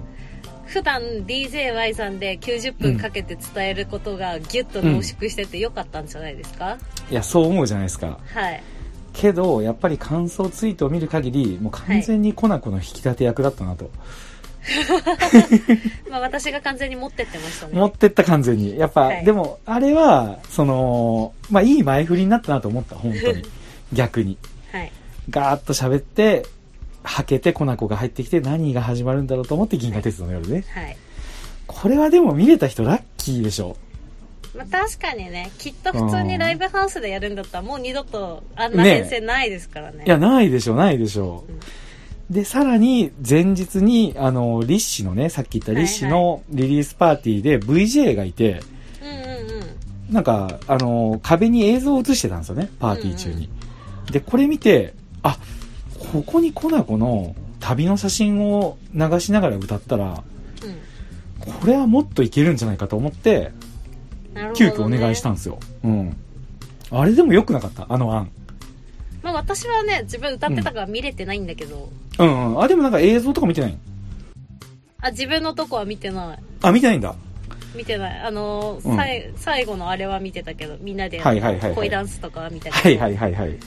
[0.66, 6.78] 普段 DJY さんで90分かけて伝えることがギュッと濃縮しててよかったんじゃないですか、
[7.12, 8.20] いや、そう思うじゃないですか。
[8.34, 8.64] はい。
[9.16, 13.90] けど、やっぱり感想ツイートを見る限り、もう完全にコナコの引き立て役だったなと。
[16.10, 17.74] まあ私が完全に持ってってましたね。
[17.74, 18.78] 持ってった完全に。
[18.78, 23.44] やっぱ、はいでも、あれは、その、まあ、いい前振りになったなと思った、本当に。
[23.94, 24.38] 逆に。
[24.72, 24.92] はい。
[25.30, 26.46] ガーッと喋って、
[27.04, 30.66] はけてコナコが入ってきて何が始まるんだろうと思って銀河鉄道の夜ね。
[30.74, 30.98] はい。
[31.68, 33.78] これはでも見れた人ラッキーでしょ。
[34.56, 40.04] まあ確かにね、きっと普通にライブハウスでやるんだったらもう二度とあんなね編成ないですからね。
[40.06, 41.60] いや、ないでしょ、ないでしょうん。
[42.30, 48.62] で、さらに、前日に、あの、リッシュのね、さっき言ったリッシュのリリースパーティーで VJ がいて、
[49.02, 49.64] うんうん
[50.10, 50.14] うん。
[50.14, 53.50] なんか、あの、壁に映像を映してたんですよね、パーティー中に。
[54.12, 55.38] で、これ見て、あ、
[56.12, 60.24] ここにコナコの旅の写真を流しながら歌ったら、
[60.64, 61.54] うん。
[61.60, 63.52] これはもっといけるんじゃないかと思って、
[64.36, 64.52] ね。
[64.54, 65.60] 急遽お願いしたんですよ。
[65.84, 66.16] うん。
[66.92, 68.30] あれでも良くなかった、あの案。
[69.24, 72.62] まあ私はね、自分歌ってたから見れてないんだけど、うんうん。
[72.62, 73.78] あ、でもなんか映像とか見てない？
[75.02, 76.40] あ、自分のとこは見てない。
[76.62, 77.16] あ、見てないんだ。
[77.76, 78.20] 見てない。
[78.20, 83.04] あのーうん最後のあれは見てたけど、みんなで、はいはいはいはい恋ダンスとかは見たけど。
[83.04, 83.58] はいはいはいはい。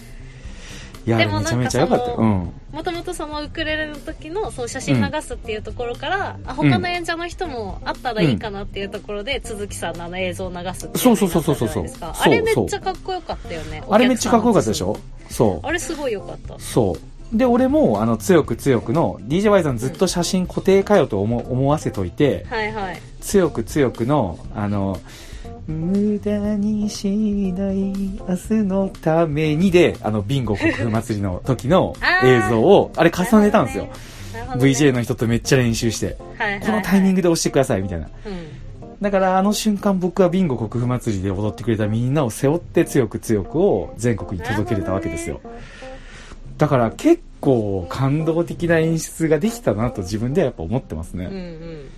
[1.08, 2.20] いや、でもめちゃめちゃ良かったよ。
[2.20, 2.52] なうん。
[2.72, 13.82] もともとそのウクレレの時のその写真流すっていうところから、あ他の演者の人もあったらいいかなっていうところで、鈴木さんのあの映像を流すっていうそうそうそうそうそうそうあれめっちゃかっこよかったよね。
[13.88, 14.98] あれめっちゃかっこよかったでしょ？
[15.30, 15.66] そう。
[15.66, 16.58] あれすごいよかった。
[16.58, 17.36] そう。
[17.36, 23.02] で、俺も、あの、強く強くの、DJY さんずっと写真固定かよと思思わせといて、はいはい。
[23.20, 24.98] 強く強くの、あの、
[25.68, 27.06] 無駄にし
[27.52, 33.84] ない明日のためにで、あの、ビンゴ国府祭りの時の 映像を、あれ重ねたんですよ。
[33.84, 33.90] ね
[34.56, 38.06] VJ の人とめっちゃ練習して、はいはいはいこのタイミングで押してください、みたいな。
[38.06, 38.58] うん。
[39.02, 45.40] だからあの瞬間僕はビンゴ国府祭りで踊ってくれたみんなを背負って強く強くを全国に届けれたわけですよ。
[46.56, 51.26] だから結構感動的な演出ができたなと自分ではやっぱ思ってますね。
[51.26, 51.90] うんうん。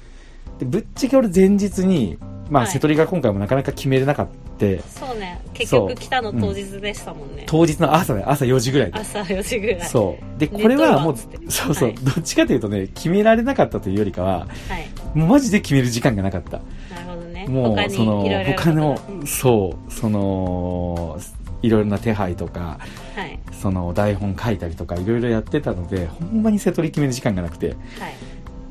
[0.60, 2.18] でぶっちゃけ俺前日に、
[2.50, 4.40] まあはい瀬戸りが今回もなかなか決めれなかった。
[4.60, 5.40] そうね。
[5.54, 7.44] 結局来たの当日でしたもんね。
[7.46, 8.98] 当日の朝ね、朝4時ぐらいで。
[8.98, 9.80] 朝4時ぐらい。
[9.88, 10.38] そう。
[10.38, 14.46] で、これはもう寝とるわっつっ、てそうそう、はいどっちかというとね、決められなかったというよりかは、は
[14.78, 15.18] い。
[15.18, 16.58] もうマジで決める時間がなかった。
[16.94, 17.46] なるほどね。
[17.48, 21.18] もう、そのいろいろ、他の、そう、その、
[21.62, 22.78] いろいろな手配とか、
[23.16, 23.38] はい。
[23.52, 27.68] その台本書いたりとかいろいろやってたので、ほんまに瀬戸り決める時間がなくて。
[27.68, 27.76] はい。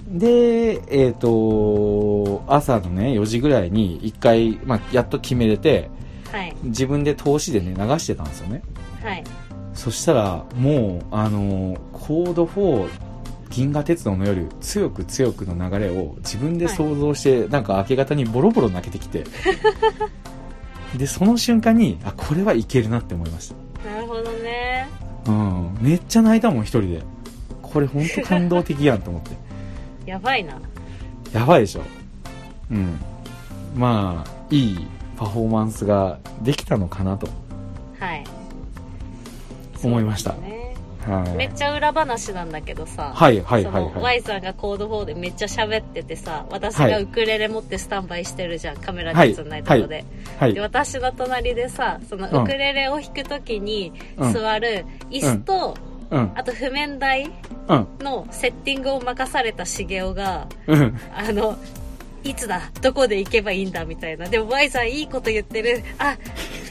[0.09, 5.89] で、えっ、と、朝のね、4時ぐらいに一回、まあ、やっと決めれて、
[6.31, 6.55] はい。
[6.63, 8.63] 自分で投資でね、流してたんですよね。
[9.03, 9.23] はい。
[9.73, 12.89] そしたら、もう、あの、コード4、
[13.49, 19.25] 銀河鉄道の夜、強く強くの流れを自分で想像して、なんか明け方にボロボロ泣けてきて。
[20.97, 23.89] で、その瞬間に、あ、これはいけるなって思いました。
[23.89, 24.87] なるほどね。
[25.27, 25.77] うん。
[25.81, 27.03] めっちゃ泣いたもん、一人で。
[27.61, 29.48] これほんと感動的やんと思って。
[30.09, 30.59] やばいな。
[31.31, 31.81] やばいでしょ。
[32.71, 32.99] うん。
[33.75, 37.27] まあ、いいパフォーマンスができたのかなと
[37.99, 38.23] はい。
[39.83, 40.33] 思いました。
[40.33, 40.73] ね
[41.05, 41.35] はい。
[41.35, 43.11] めっちゃ裏話なんだけどさ。
[43.13, 43.93] はいはいはいはい。
[44.01, 50.05] Y さんがコード4でめっちゃ喋っててさ、私はいがウクレレ持ってスタンバイしてるじゃん、カメラに映んないとこで。
[50.39, 50.59] はいで。
[50.59, 55.77] 私の隣でさ、そのうんウクレレを弾くときにうん座る椅子と、
[56.11, 56.31] うん。
[56.35, 57.31] あと譜面台
[57.67, 57.87] うん。
[57.99, 60.99] のセッティングを任された茂雄が、うん。
[61.15, 61.57] あの、
[62.23, 64.27] いつだどこで行けばいいんだみたいな。
[64.27, 65.83] でも Y さんいいこと言ってる。
[65.97, 66.17] あ、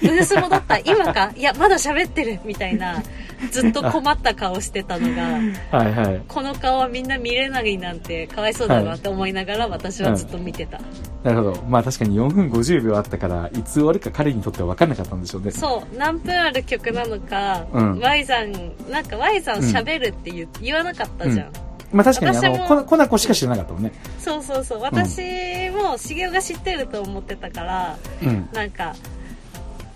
[0.00, 1.32] ブース戻った 今か？
[1.37, 3.02] いや、まだ喋ってるみたいな、
[3.50, 5.22] ずっと困った顔してたのが、
[5.76, 6.22] はいはい。
[6.28, 10.80] この顔はみんな見れないなんてかわいそうだなって思いながら私はずっと見てた。
[11.24, 11.62] なるほど。
[11.68, 15.50] まあ確かに4分50秒あったから、いつ終わるか彼にとっては分かんなかったんでしょうね。
[15.50, 18.52] そう、何分ある曲なのか、うん Y さん、
[18.90, 21.52] なんか Y さん喋るって言,、言わなかったじゃん。
[21.92, 23.92] まあ確かに、あの、コナコナコしか知らなかったもんね。
[24.18, 28.48] そうそうそう私も茂雄が知ってると思ってたからうん。
[28.53, 28.94] なんか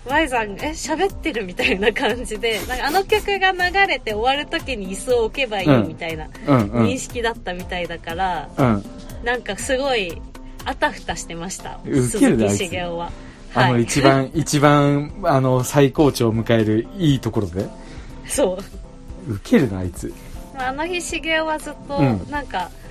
[0.05, 6.25] Y さんえ喋ってるみたいな感じでなんかあの曲が流れて終わる時に椅子を置けばいいみたいな。
[6.27, 8.83] 認識だったみたいだから、うん。
[9.23, 10.21] なんかすごい
[10.65, 13.11] あたふたしてました鈴木茂雄は
[13.53, 17.67] あの、はい一番、 一番、あの、最高潮を迎えるいいところで。
[18.27, 18.57] そ
[19.27, 20.11] うウケるな、あいつ。
[20.55, 22.83] まあ、あの日茂雄はずっとうんなんか、うん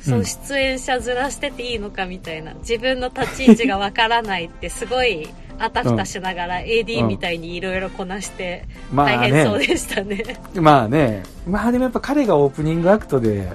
[0.00, 5.28] そう出演者ずらしてていいのかみたいな自分の立ち位置がわからないってすごい
[5.58, 9.66] あたふたしながら AD みたいにいろいろこなしてまあ大変そうね。
[9.66, 10.22] でしたね,、
[10.54, 11.24] まあね。
[11.46, 13.48] まあでもやっぱ彼がオープニングアクトで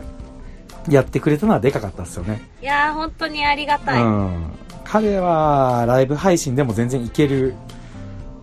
[0.89, 2.41] やってくれたのはでかかったですよね。
[2.62, 4.43] いやー本当にありがたい、うん。
[4.84, 7.54] 彼はライブ配信でも全然いける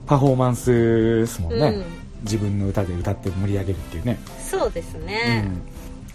[0.07, 1.67] パフォーマンスですもんね。
[1.67, 4.19] うん自分の歌で歌って盛り上げるっていうね。
[4.39, 5.63] そうですうね、ん。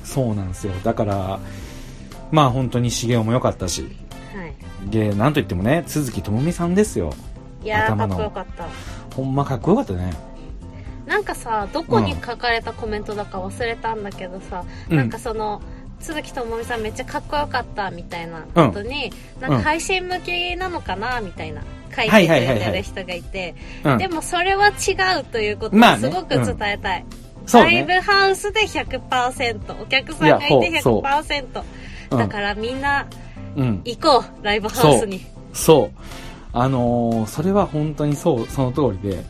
[0.03, 0.73] そうなんですよ。
[0.83, 1.39] だから、
[2.31, 3.81] まあ本当に茂雄も良かったし。
[4.35, 4.53] はい
[4.89, 7.13] で、なんといってもね、鈴木智美さんですよ。
[7.63, 8.67] いやーかっこよかった
[9.15, 10.13] ほんまかっこよかったね。
[11.07, 15.61] なんかさどこに書かれたコメントだか忘れたんだけどさ、うんなんかその
[15.99, 21.61] 鈴木智美さんめっちゃかっこよかったみたいなことに、なんか配信向けなのかなみたいな
[21.95, 23.97] 書いてくれてる人がいて、うん。
[23.97, 24.07] で。
[24.07, 27.05] もそれは違うということをすごく伝えたい、
[27.53, 27.99] ライブね。
[27.99, 31.63] ハウスで100%お客さんがいていやほう100%
[32.11, 32.15] う。
[32.15, 32.17] ん。
[32.17, 33.07] だからみんな
[33.55, 33.81] うん。
[33.85, 35.25] 行こうライブハウスに。
[35.53, 35.97] そう。
[36.53, 39.23] あのーそれは本当にそう、その通りで、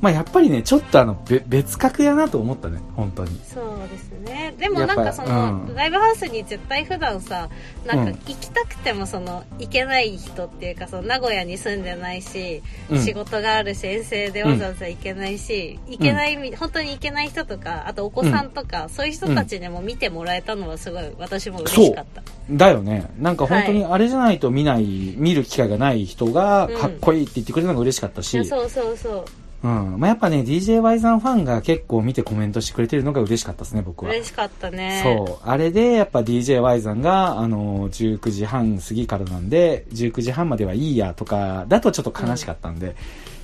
[0.00, 3.38] まあやっぱりね、ちょっとあの、べ別格やなと思ったね、本当に。
[3.44, 4.54] そうですね。
[4.58, 5.74] でもなんかその、うん。
[5.74, 7.48] ライブハウスに絶対普段さ
[7.86, 8.12] なんかうん。
[8.12, 13.02] 行きたくてもその行けない人っていうかその名古屋に住んでないし、うん。
[13.02, 22.22] 仕事があるし遠征でわざわざ行けないし、行けないみ、本当に行けない人とかあとお子さんとか、そういう人たちにも見てもらえたのはすごい私も嬉しかった。
[22.50, 23.10] だよね。
[23.18, 29.24] なんか本当にあれじゃないと見ない、見る機会がない人がうんかっこいいって言ってくれたのが嬉しかったし、そうそうそう
[29.62, 29.96] うん。
[29.98, 34.10] まあやっぱね、DJY さんファンが結構見てコメントしてくれてるのが嬉しかったですね、僕は。
[34.10, 35.48] 嬉しかったねそう。
[35.48, 42.96] あれで、やっぱ DJY さんが、あの、19時半過ぎからなんで、19時半まではいいやとか、だとちょっと悲しかったんで、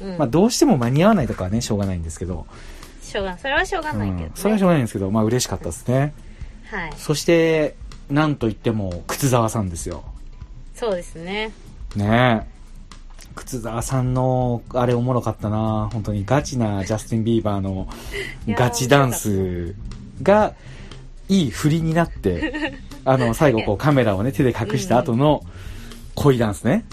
[0.03, 2.47] うんまあどうしても間に合わないとかはね、しょうがないんですけど、
[3.03, 4.33] しょうがそれはしょうがないけど、ねうん。
[4.35, 6.15] それはしょうがないんですけど、まあ嬉しかったですね。
[6.65, 7.77] はいそして、
[8.11, 10.05] なんといっても、靴沢さんですよ。
[10.75, 11.53] そうですね
[11.95, 12.56] ねえ。
[13.37, 17.89] 靴沢さんの、あれおもろかったな本当にガチなジャスティン・ビーバーの
[18.49, 19.75] ガチダンス
[20.23, 20.55] が、
[21.29, 22.73] いい振りになって、
[23.05, 25.45] あの、最後こうカメラをね、手で隠した後の
[26.15, 26.85] 恋ダンスね。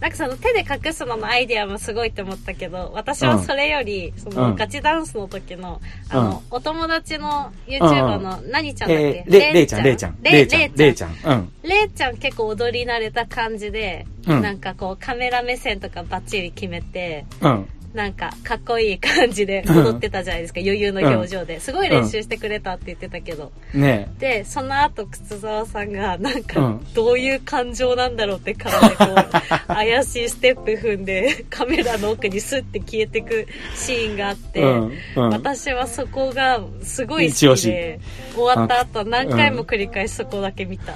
[0.00, 5.80] なんかその手で隠すののアイディアもすごいと思ったけど、私はそれより、そのうんガチダンスの時の、
[6.10, 9.04] あの、お友達のうん YouTuber の何ちゃんだっけ？
[9.04, 10.18] えー、れ、れいちゃん、れいちゃん。
[10.22, 11.10] れいれいちゃん、れいちゃん。
[11.24, 11.38] ゃん。
[11.38, 11.52] うん。
[11.62, 17.68] れいちゃん結構踊り慣れた感じで、うんなんかこうカメラ目線とかバッチリ決めて、うん。
[17.96, 21.60] なんかかっこいい感じで踊ってたじゃないですか、余裕の表情で。
[21.60, 23.50] すごい練習してくれたって言ってたけど。
[23.72, 34.92] ねで、その後、靴沢さんが、なんうかん、どういう感情なんだろうって顔でこう、怪しいステップ踏んで、 カメラの奥にスッて消えてくシーンがあって、うん。
[35.16, 35.28] うん。
[35.30, 37.98] 私はそこがすごい好きで、
[38.34, 40.92] 終わった後何回も繰り返しそこだけ見た。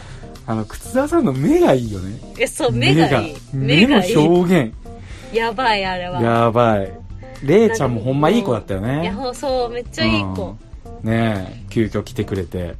[0.46, 2.18] あの、靴沢さんの目がいいよね。
[2.38, 3.36] え、そう、目がいい。
[3.52, 4.02] 目の。
[4.04, 4.79] 表現。
[5.32, 6.20] やばい、あれは。
[6.20, 6.92] やばい。
[7.42, 9.02] れいちゃんもほんまいい子だったよね。
[9.02, 10.56] いや、ほそう、めっちゃいい子。
[11.02, 11.10] うん。
[11.10, 12.74] ねえ急遽来てくれて。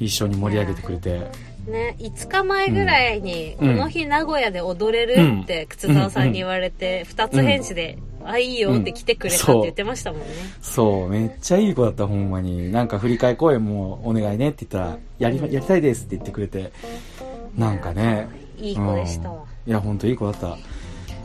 [0.00, 1.20] 一緒に盛り上げてくれて。
[1.66, 3.74] ね、5日前ぐらいに、うん。
[3.74, 10.26] この日名古屋で踊れるって、靴沢さんに言われて、二つ返事で、あ、いいよって来てくれたって言ってましたもんね。
[10.62, 11.08] そう。
[11.08, 12.72] めっちゃいい子だったほんまに。
[12.72, 16.72] なんか振り替え公演もお願いねって言ったらやりやりたいですって言ってくれて。
[17.56, 18.28] なんかね。
[18.58, 19.42] いい子でしたわ。
[19.66, 19.70] うん。
[19.70, 20.56] いや本当いい子だった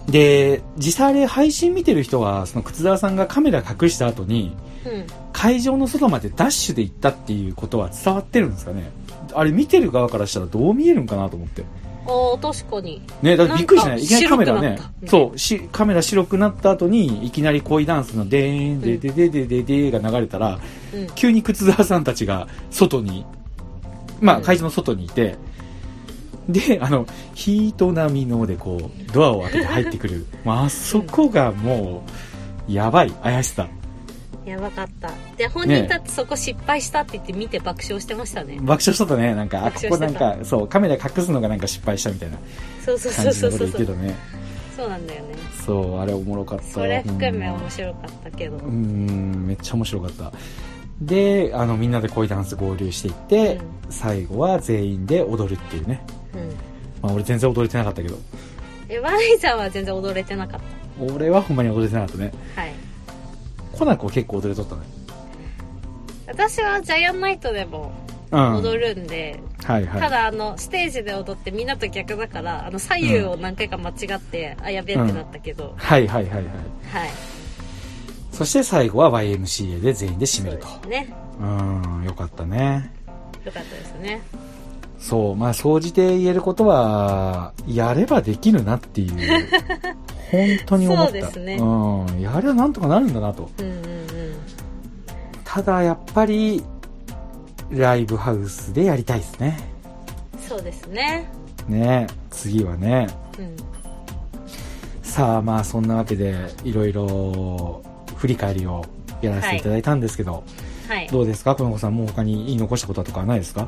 [0.08, 4.56] で実際あれ配信見てる人はその靴沢さんがカメラ隠した後に
[4.86, 5.06] うん。
[5.32, 8.92] 会場の外までダッシュで行ったっていうことは伝わってるんですかね？
[9.34, 11.64] あれ見てる側からしたらどう見えるんかなと思って。
[12.06, 13.02] ああ、確かに。
[13.22, 14.04] ね、だからびっくりしない？
[14.04, 14.78] いきなりカメラね。
[15.08, 20.60] そうしカメラ白くなった後にいきなり恋ダンスのでーんででででででが流れたら、
[20.94, 21.08] うん。
[21.16, 23.26] 急に靴沢さんたちが外に
[24.22, 24.44] まあうん。
[24.44, 25.36] 会場の外にいて、
[26.50, 32.04] であの「ヒート並みの」でこうドアを開けて入ってくる、まああそこがも
[32.68, 33.12] うやばい。
[33.12, 33.68] 怪しさ。
[34.46, 35.10] やばかった。
[35.38, 38.58] で、本人だってそこ失敗したって言って見て爆笑してましたね。
[38.62, 39.34] 爆笑したね。
[39.36, 42.38] なんかあここなんかそうカメラ隠すのがなんか失敗したみたいな。
[42.86, 43.52] そうそうそうそう。
[43.52, 43.60] そう。
[43.60, 44.16] 言ってたね。
[44.76, 45.36] そうなんだよね。
[45.66, 46.66] そうあれおもろかった。
[46.66, 48.58] それ含め面白かったけど。
[48.58, 50.32] うーんめっちゃ面白かった。
[51.02, 56.23] であのみんなで恋ダンス合流していって、最後は全員で踊るっていうね、うんうん
[57.02, 58.18] まあ、俺全然踊れてなかったけど。
[58.90, 60.62] えワイちゃんは全然踊れてなかっ
[61.00, 62.32] 俺はほんまに踊れてなかったね。
[62.56, 62.74] たはい。
[63.72, 64.82] コナコ結構踊れとったね。
[66.28, 67.92] 私はジャイアンナイトでも
[68.32, 68.56] うん。
[68.56, 70.02] 踊るんで、はいはい。
[70.02, 76.44] ただあのステージで踊ってみんなと逆だからあの左右を何回か間違って、あやべえってなったけど、はいはいはいはい。
[76.44, 76.54] はい。
[78.32, 80.68] そして最後は YMCA で全員で締めると。
[80.68, 81.14] そうですね。
[81.40, 82.04] うん。
[82.06, 82.92] よかったね。
[83.46, 84.22] よかったですね
[85.04, 89.48] そうまあ総じて言えることはやればできるなっていう。
[90.32, 91.04] 本当に思った。
[91.06, 91.56] そうですね。
[91.58, 92.22] うん。
[92.22, 93.50] やればなんとかなるんだなと。
[93.60, 93.84] うんうんうん。
[95.44, 96.64] ただやっぱり
[97.70, 99.58] ライブハウスでやりたいですね。
[100.48, 101.30] そうですね。
[101.68, 102.08] ね。
[102.32, 103.08] 次はね。
[103.38, 103.56] うん。
[105.04, 106.34] さあまあそんなわけで
[106.64, 107.82] いろいろ
[108.16, 108.86] 振り返りを
[109.22, 110.44] やらせていただいたんですけど、
[110.88, 111.08] はい。
[111.12, 111.96] どうですかこの子さん。
[111.96, 113.68] もう他に言い残したこととかはないですか？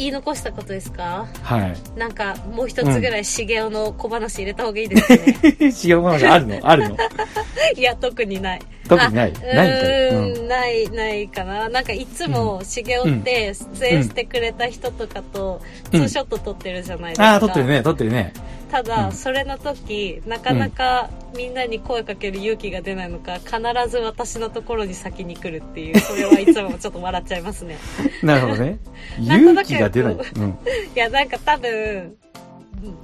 [0.00, 1.26] 言い残したことですか？
[1.42, 1.76] はい。
[1.98, 6.58] なんかもう一つぐらい茂雄の小話入れた方がいいですね、違うものがあるの？
[6.62, 6.96] あるの？
[7.76, 8.60] いや特にない
[8.90, 9.32] 特にない。
[9.36, 10.48] あないんかい、ううん。
[10.48, 11.68] ないないかな。
[11.68, 15.60] なんかいつも茂雄って出演してくれた人とかと
[15.92, 17.82] ツーショット撮ってるじゃないですか、ああ撮ってるね。
[17.82, 18.32] 撮ってるね。
[18.70, 19.12] ただ、うん。
[19.12, 27.78] それの時なかなかみんなに声かける勇気が出ないのか必ず私のところに先に来るっていうそれはいつもちょっと笑っちゃいますね。
[28.22, 28.78] なるほどね。
[29.20, 30.48] なんとなく勇気が出ない、うん、
[30.94, 32.16] いやなんか多分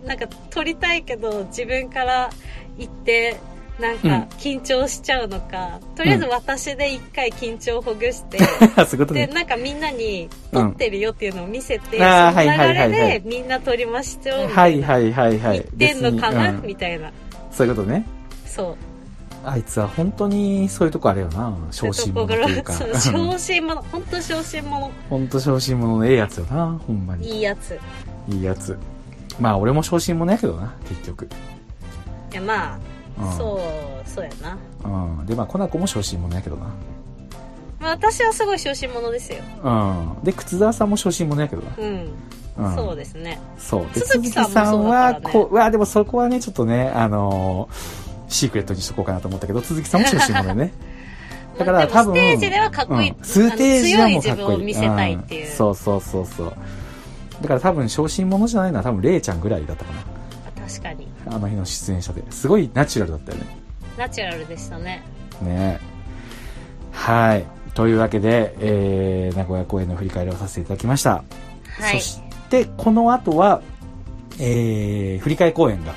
[0.04, 2.30] なんか撮りたいけど自分から
[2.78, 3.36] 言って
[3.80, 4.08] なんか
[4.38, 12.02] 緊張しちゃうのか、とりあえず私で一回緊張をほぐして、 そういうことでねなんかみんなに撮ってるよっていうのを見せて、うん。
[12.02, 12.88] そのはいはいはいはい。
[12.88, 17.12] 流れでみんな撮りましょうみたはいいな、はいはいはい言ってんのかな、みたいな。
[17.50, 18.06] そういうことね。
[18.46, 18.76] そう。
[19.44, 22.72] あいつは本当にそういうとこあるよな小心者というか。
[22.72, 24.90] 小心者本当小心者。
[25.08, 27.28] 本当小心者のええやつよなほんまに。
[27.28, 27.78] いいやつ。
[28.28, 28.76] いいやつ。
[29.38, 31.28] まあ俺も小心者やけどな結局。
[32.32, 32.78] いやまあ、
[33.18, 33.32] うん。
[33.36, 33.60] そ
[34.04, 35.26] うそうやな、うん。
[35.26, 36.66] でまあコナコも小心者やけどな。
[37.78, 39.38] まあ、私はすごい小心者ですよ。
[39.62, 40.24] うん。
[40.24, 41.72] で靴沢さんも小心者やけどな。
[41.78, 42.08] うん、
[42.58, 42.74] うん。
[42.74, 43.38] そうですね。
[43.58, 43.86] そう。
[43.94, 45.20] で鈴木さんもそうだからね。
[45.32, 50.72] こううわでもそこはねちょっとねあのーシークレットにしとこうかなと思ったけど鈴木さんも小心者ね。
[51.58, 53.16] だから多分ステージではかっこいい、うん。
[53.24, 55.56] ステージはもうかっあの強い自分こいいを見せたいっていう、ん。
[55.56, 56.52] そうそうそうそう。
[57.40, 60.68] だから多分小心者じゃないのは多分レイちゃんぐらいだったかな。
[60.68, 62.22] 確かにあの日の出演者で。
[62.30, 63.44] すごいナチュラルだったよね。
[63.98, 65.02] ナチュラルでしたね。
[65.42, 65.78] ね。
[66.92, 67.44] はい。
[67.74, 71.24] というわけで、えー、名古屋公演の振り返りをさせていただきました、
[71.78, 72.00] はい。
[72.00, 73.60] そしてこの後は、
[74.38, 75.94] えー、振り替え公演が。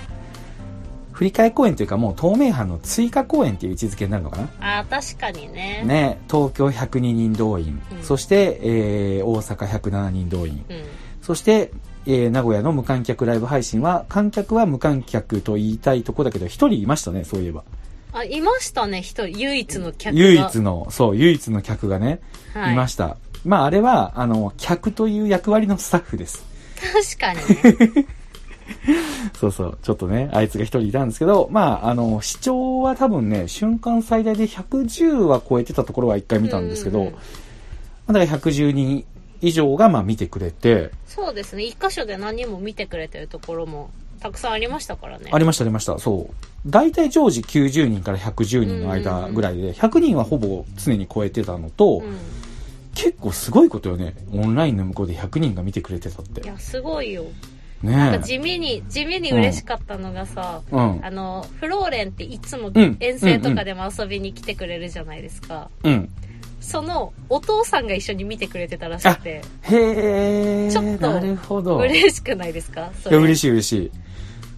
[1.14, 4.80] 振り替え公演というかもう東名阪の追加公演っていう位置づけになるのかな？
[4.80, 5.84] あー確かにね。
[5.86, 6.18] ね。
[6.30, 8.04] 東京102人動員、うん。
[8.04, 10.66] そして、えー、大阪107人動員。
[10.70, 10.84] うん。
[11.22, 11.72] そして、
[12.12, 17.64] えー名古屋の無観客ライブ配信は観客は無観客と言いたいとこだけど一人いましたねそういえば。
[18.12, 19.38] あいましたね一人。
[19.38, 20.20] 唯一の客が。
[20.20, 22.20] 唯一のそう唯一の客がね、
[22.56, 22.74] はい。
[22.74, 23.18] いました。
[23.46, 26.44] まああれはあの客という役割のスタッフです。
[27.18, 28.06] 確かにね。
[29.40, 29.78] そうそう。
[29.84, 37.14] ちょっとねあいつが一人いたんですけどまああの視聴は多分ね瞬間最大で110は超えてたところは一回見たんですけど、うんうん
[38.08, 38.14] うん。
[38.14, 39.06] だから110人
[39.42, 41.64] 以上がまあ見てくれて、そうですね。
[41.64, 45.30] 一箇所で何人も見てくれてるところもたくさんありましたからね。
[45.32, 45.98] ありましたありました。
[45.98, 46.36] そう。
[46.66, 52.18] 大体常時90人から110人の間ぐらいで100人はほぼ常に超えてたのと、うん。
[52.96, 54.16] 結構すごいことよね。
[54.34, 56.42] オンラインの向こうで100人が見てくれてたって。
[56.42, 57.26] いやすごいよ。
[57.82, 61.06] なんねか地味に地味に嬉しかったのがさ、えうん。
[61.06, 62.98] あのフローレンっていつもうん。
[63.00, 66.10] 遠征とかでも遊びに来てくれるじゃないですか、うん
[66.60, 69.42] そのお父さんが一緒に見てくれてたらしくて。
[69.64, 71.84] へえちょっとなるほど。
[71.86, 72.92] い嬉しくないですか？
[73.04, 73.92] そや嬉しい嬉しい。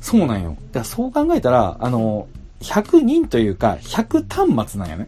[0.01, 0.51] そうなんよ。
[0.51, 2.27] だからそう考えたらあの
[2.61, 5.07] 100人というか100端末なんやね。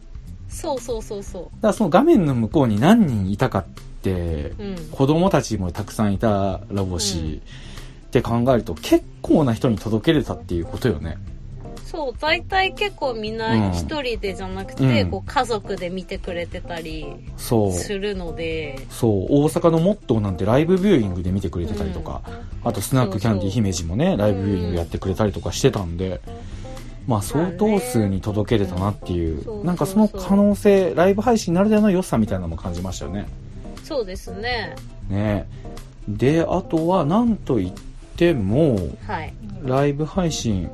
[0.49, 3.65] そうそうそうそだからその画面の向こうに何人いたかっ
[4.01, 4.75] てううん。
[4.91, 8.07] 子供たちもたくさんいたらぼし、うん。
[8.07, 11.17] って考えると結構な人に届けれたっていうことよね
[11.93, 13.37] そう大体結構みんうん。
[13.37, 15.11] な一人でじゃなくて、うん。
[15.11, 17.05] こう家族で見てくれてたり
[17.37, 17.53] す
[17.97, 18.79] るので。
[18.89, 19.27] そう。
[19.29, 22.23] 大阪のモットーなんてライブビューイングで見てくれてたりとか、
[22.63, 26.19] あとスナックキャンディー姫路もねライブビューイングやってくれたりとかしてたんで、
[27.05, 33.27] まあ相当数に届けれたなっていう、うんなんかその可能性ライブ配信ならではの良さみたいなのも感じましたよね。
[33.83, 34.75] そうですね。
[35.09, 35.47] ね。
[36.07, 37.73] であとは何と言っ
[38.17, 39.33] てもはい。
[39.63, 40.69] ライブ配信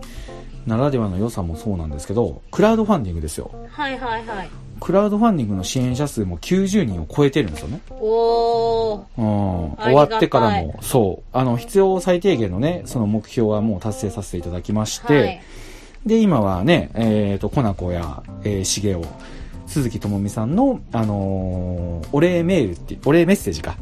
[0.66, 4.50] ならではの良さもそうなんですけどクラウドファンディングですよはいはいはい
[4.80, 7.82] クラウドファンディングの支援者数も90人を超えてるんですよね。
[7.92, 9.04] おー。
[9.18, 9.76] うん。
[9.76, 11.38] 終わってからも、そう。
[11.38, 15.42] あの、必要最低限のね、その目標はもう達成させていただきまして、はい。
[16.06, 19.04] で、今はね、えっ、と、コナコや、えー、しげお、
[19.68, 23.76] 鈴木智美さんの、あのーお礼メールって、お礼メッセージか。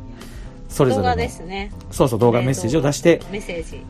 [0.68, 1.04] それぞれの。
[1.04, 1.72] 動画ですね。
[1.92, 3.82] そうそう、動画メッセージを出して、メッセージ。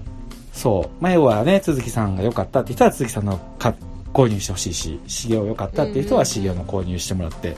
[0.58, 1.03] そう。
[1.03, 3.76] 前はね、鈴木さんが良かったって人は鈴木さんのか
[4.12, 7.55] 購入してほしいし、しげお良かったっていう人はしげおの購入してもらって、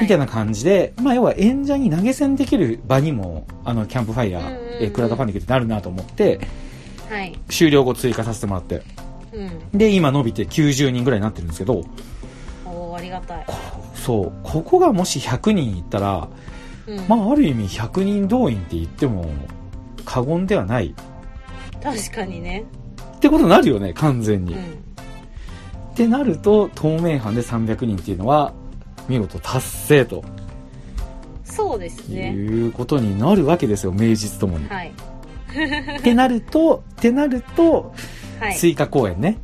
[0.00, 6.40] みたいな感じで、まあ要は演者に投げ銭できる場にも、あの、キャンプファイヤー、うんうんうんえークラウドファンディングってなるなと思って、
[7.10, 7.38] はい。
[7.50, 8.82] 終了後追加させてもらって。
[9.32, 9.78] うん。
[9.78, 11.84] で、今伸びて90人ぐらいになってるんですけど、
[12.64, 13.46] おー、ありがたい。
[13.94, 16.28] そう、ここがもし100人いったら、
[16.86, 17.04] うん。
[17.06, 19.26] まあある意味100人動員って言っても
[20.06, 20.94] 過言ではない
[21.84, 22.64] 確かにね。
[23.16, 24.54] ってことになるよね、完全に。
[24.54, 25.94] っうん。
[25.94, 28.52] てなると、透明版で300人っていうのは、
[29.08, 30.24] 見事達成と
[31.44, 32.32] そうですね。
[32.32, 34.68] いうことになるわけですよ、名実ともに。
[34.68, 34.92] はい。
[36.00, 37.92] ってなると、ってなると、
[38.40, 38.56] はい。
[38.56, 39.38] 追加公演ね。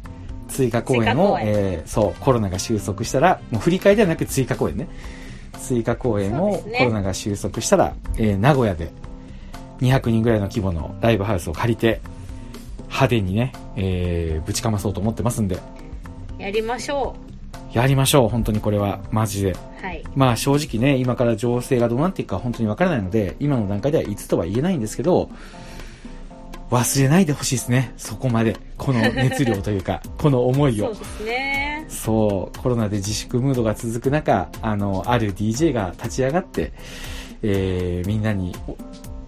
[0.49, 4.89] 追加公演を、えーそう、コロナが収束したら、もう振り返りではなく追加公演ね。
[5.61, 8.91] 追加公演をねコロナが収束したら、えー名古屋で
[9.81, 12.01] 200人ぐらいの規模のライブハウスを借りて、
[12.91, 15.59] 派手にね、えーぶちかまそうと思ってますんで、
[16.39, 17.15] やりましょ
[17.73, 19.53] やりましょう、本当にこれは、マジで。
[19.53, 19.57] う。
[19.85, 20.03] はい。
[20.15, 25.31] まあ正直ね、今から情勢がどうなっていくか本当にわからないので、今の段階ではいつとは言えないんですけど、
[26.71, 28.57] 忘れないでほしいですね、そこまで。
[28.77, 30.95] この熱量というか、 この思いをそう。
[30.95, 31.85] ですね。
[31.89, 36.73] そう、コロナで自粛ムードが続く中、あの、ある DJ が立ち上がって、
[37.43, 38.77] えー、みんなにお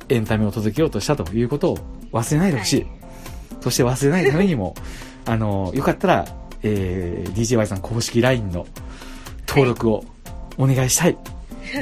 [0.08, 1.78] エンタメを届けようとしたということを
[2.12, 2.82] 忘れないでほしい。
[2.82, 3.01] はい
[3.62, 4.74] そして忘れないためにも、
[5.24, 6.26] あの、よかったら、
[6.62, 8.66] えー、DJY さん公式 LINE の
[9.48, 10.04] 登録を
[10.58, 11.16] お願いしたい。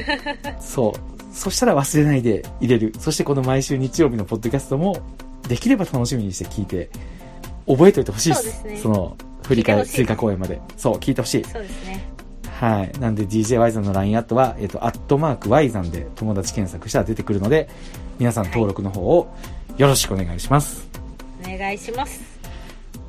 [0.60, 1.34] そう。
[1.34, 2.92] そしたら忘れないで入れる。
[2.98, 4.98] そしてこの毎週日曜日のポッドキャストも、
[5.48, 6.90] できれば楽しみにして聞いて、
[7.66, 8.42] 覚えておいてほしいです。
[8.42, 9.16] そうですねその、
[9.46, 10.60] 振り返り、追加公演まで。
[10.76, 11.44] そう、聞いてほしい。
[11.44, 12.04] そうですね。
[12.60, 12.92] はい。
[13.00, 17.68] なんで DJY さんの LINE アットは、えっ、と、アットマーク Y さんで友達検索したら出てくるので、
[18.18, 19.34] 皆さん登録の方を
[19.78, 20.89] よろしくお願いします。
[21.44, 22.20] お願いします。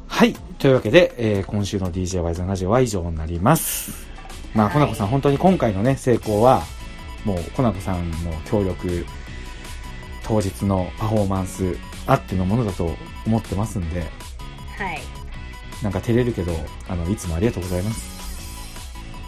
[0.08, 0.34] はい。
[0.60, 4.08] というわけで、えー今週の DJY さんラジオは以上になります。
[4.54, 6.64] まあ、はいコナコさん、本当に今回のね、成功は、
[7.26, 9.06] もう、コナコさんの協力、
[10.24, 11.78] 当日のパフォーマンス
[12.08, 14.06] あってのものだと思ってますんで、は
[14.94, 15.02] い。
[15.82, 16.54] なんか照れるけど、
[16.88, 18.22] あの、いつもありがとうございます。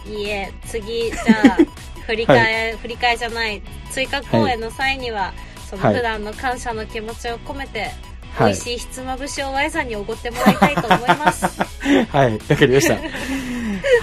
[0.06, 1.58] いいえ、次、じゃあ、
[2.06, 5.32] 振り替え、振り替えじゃない、追加公演の際には、
[5.68, 7.94] そのはい普段の感謝の気持ちを込めて、はい
[8.38, 11.46] 美味しいひつまぶしを Y さんにおごってもらいたいと思います。
[12.10, 12.96] はい、わかりました。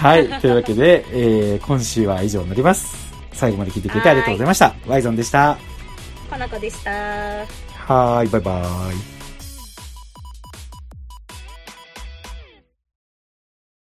[0.00, 2.96] はい、というわけで、えー今週は以上になります。
[3.32, 4.74] 最後まで聞いてくれてありがとうございました。
[4.86, 5.58] ワイゾンでした。
[6.30, 6.90] かなこでした。
[6.90, 9.11] はーい、バイバーイ。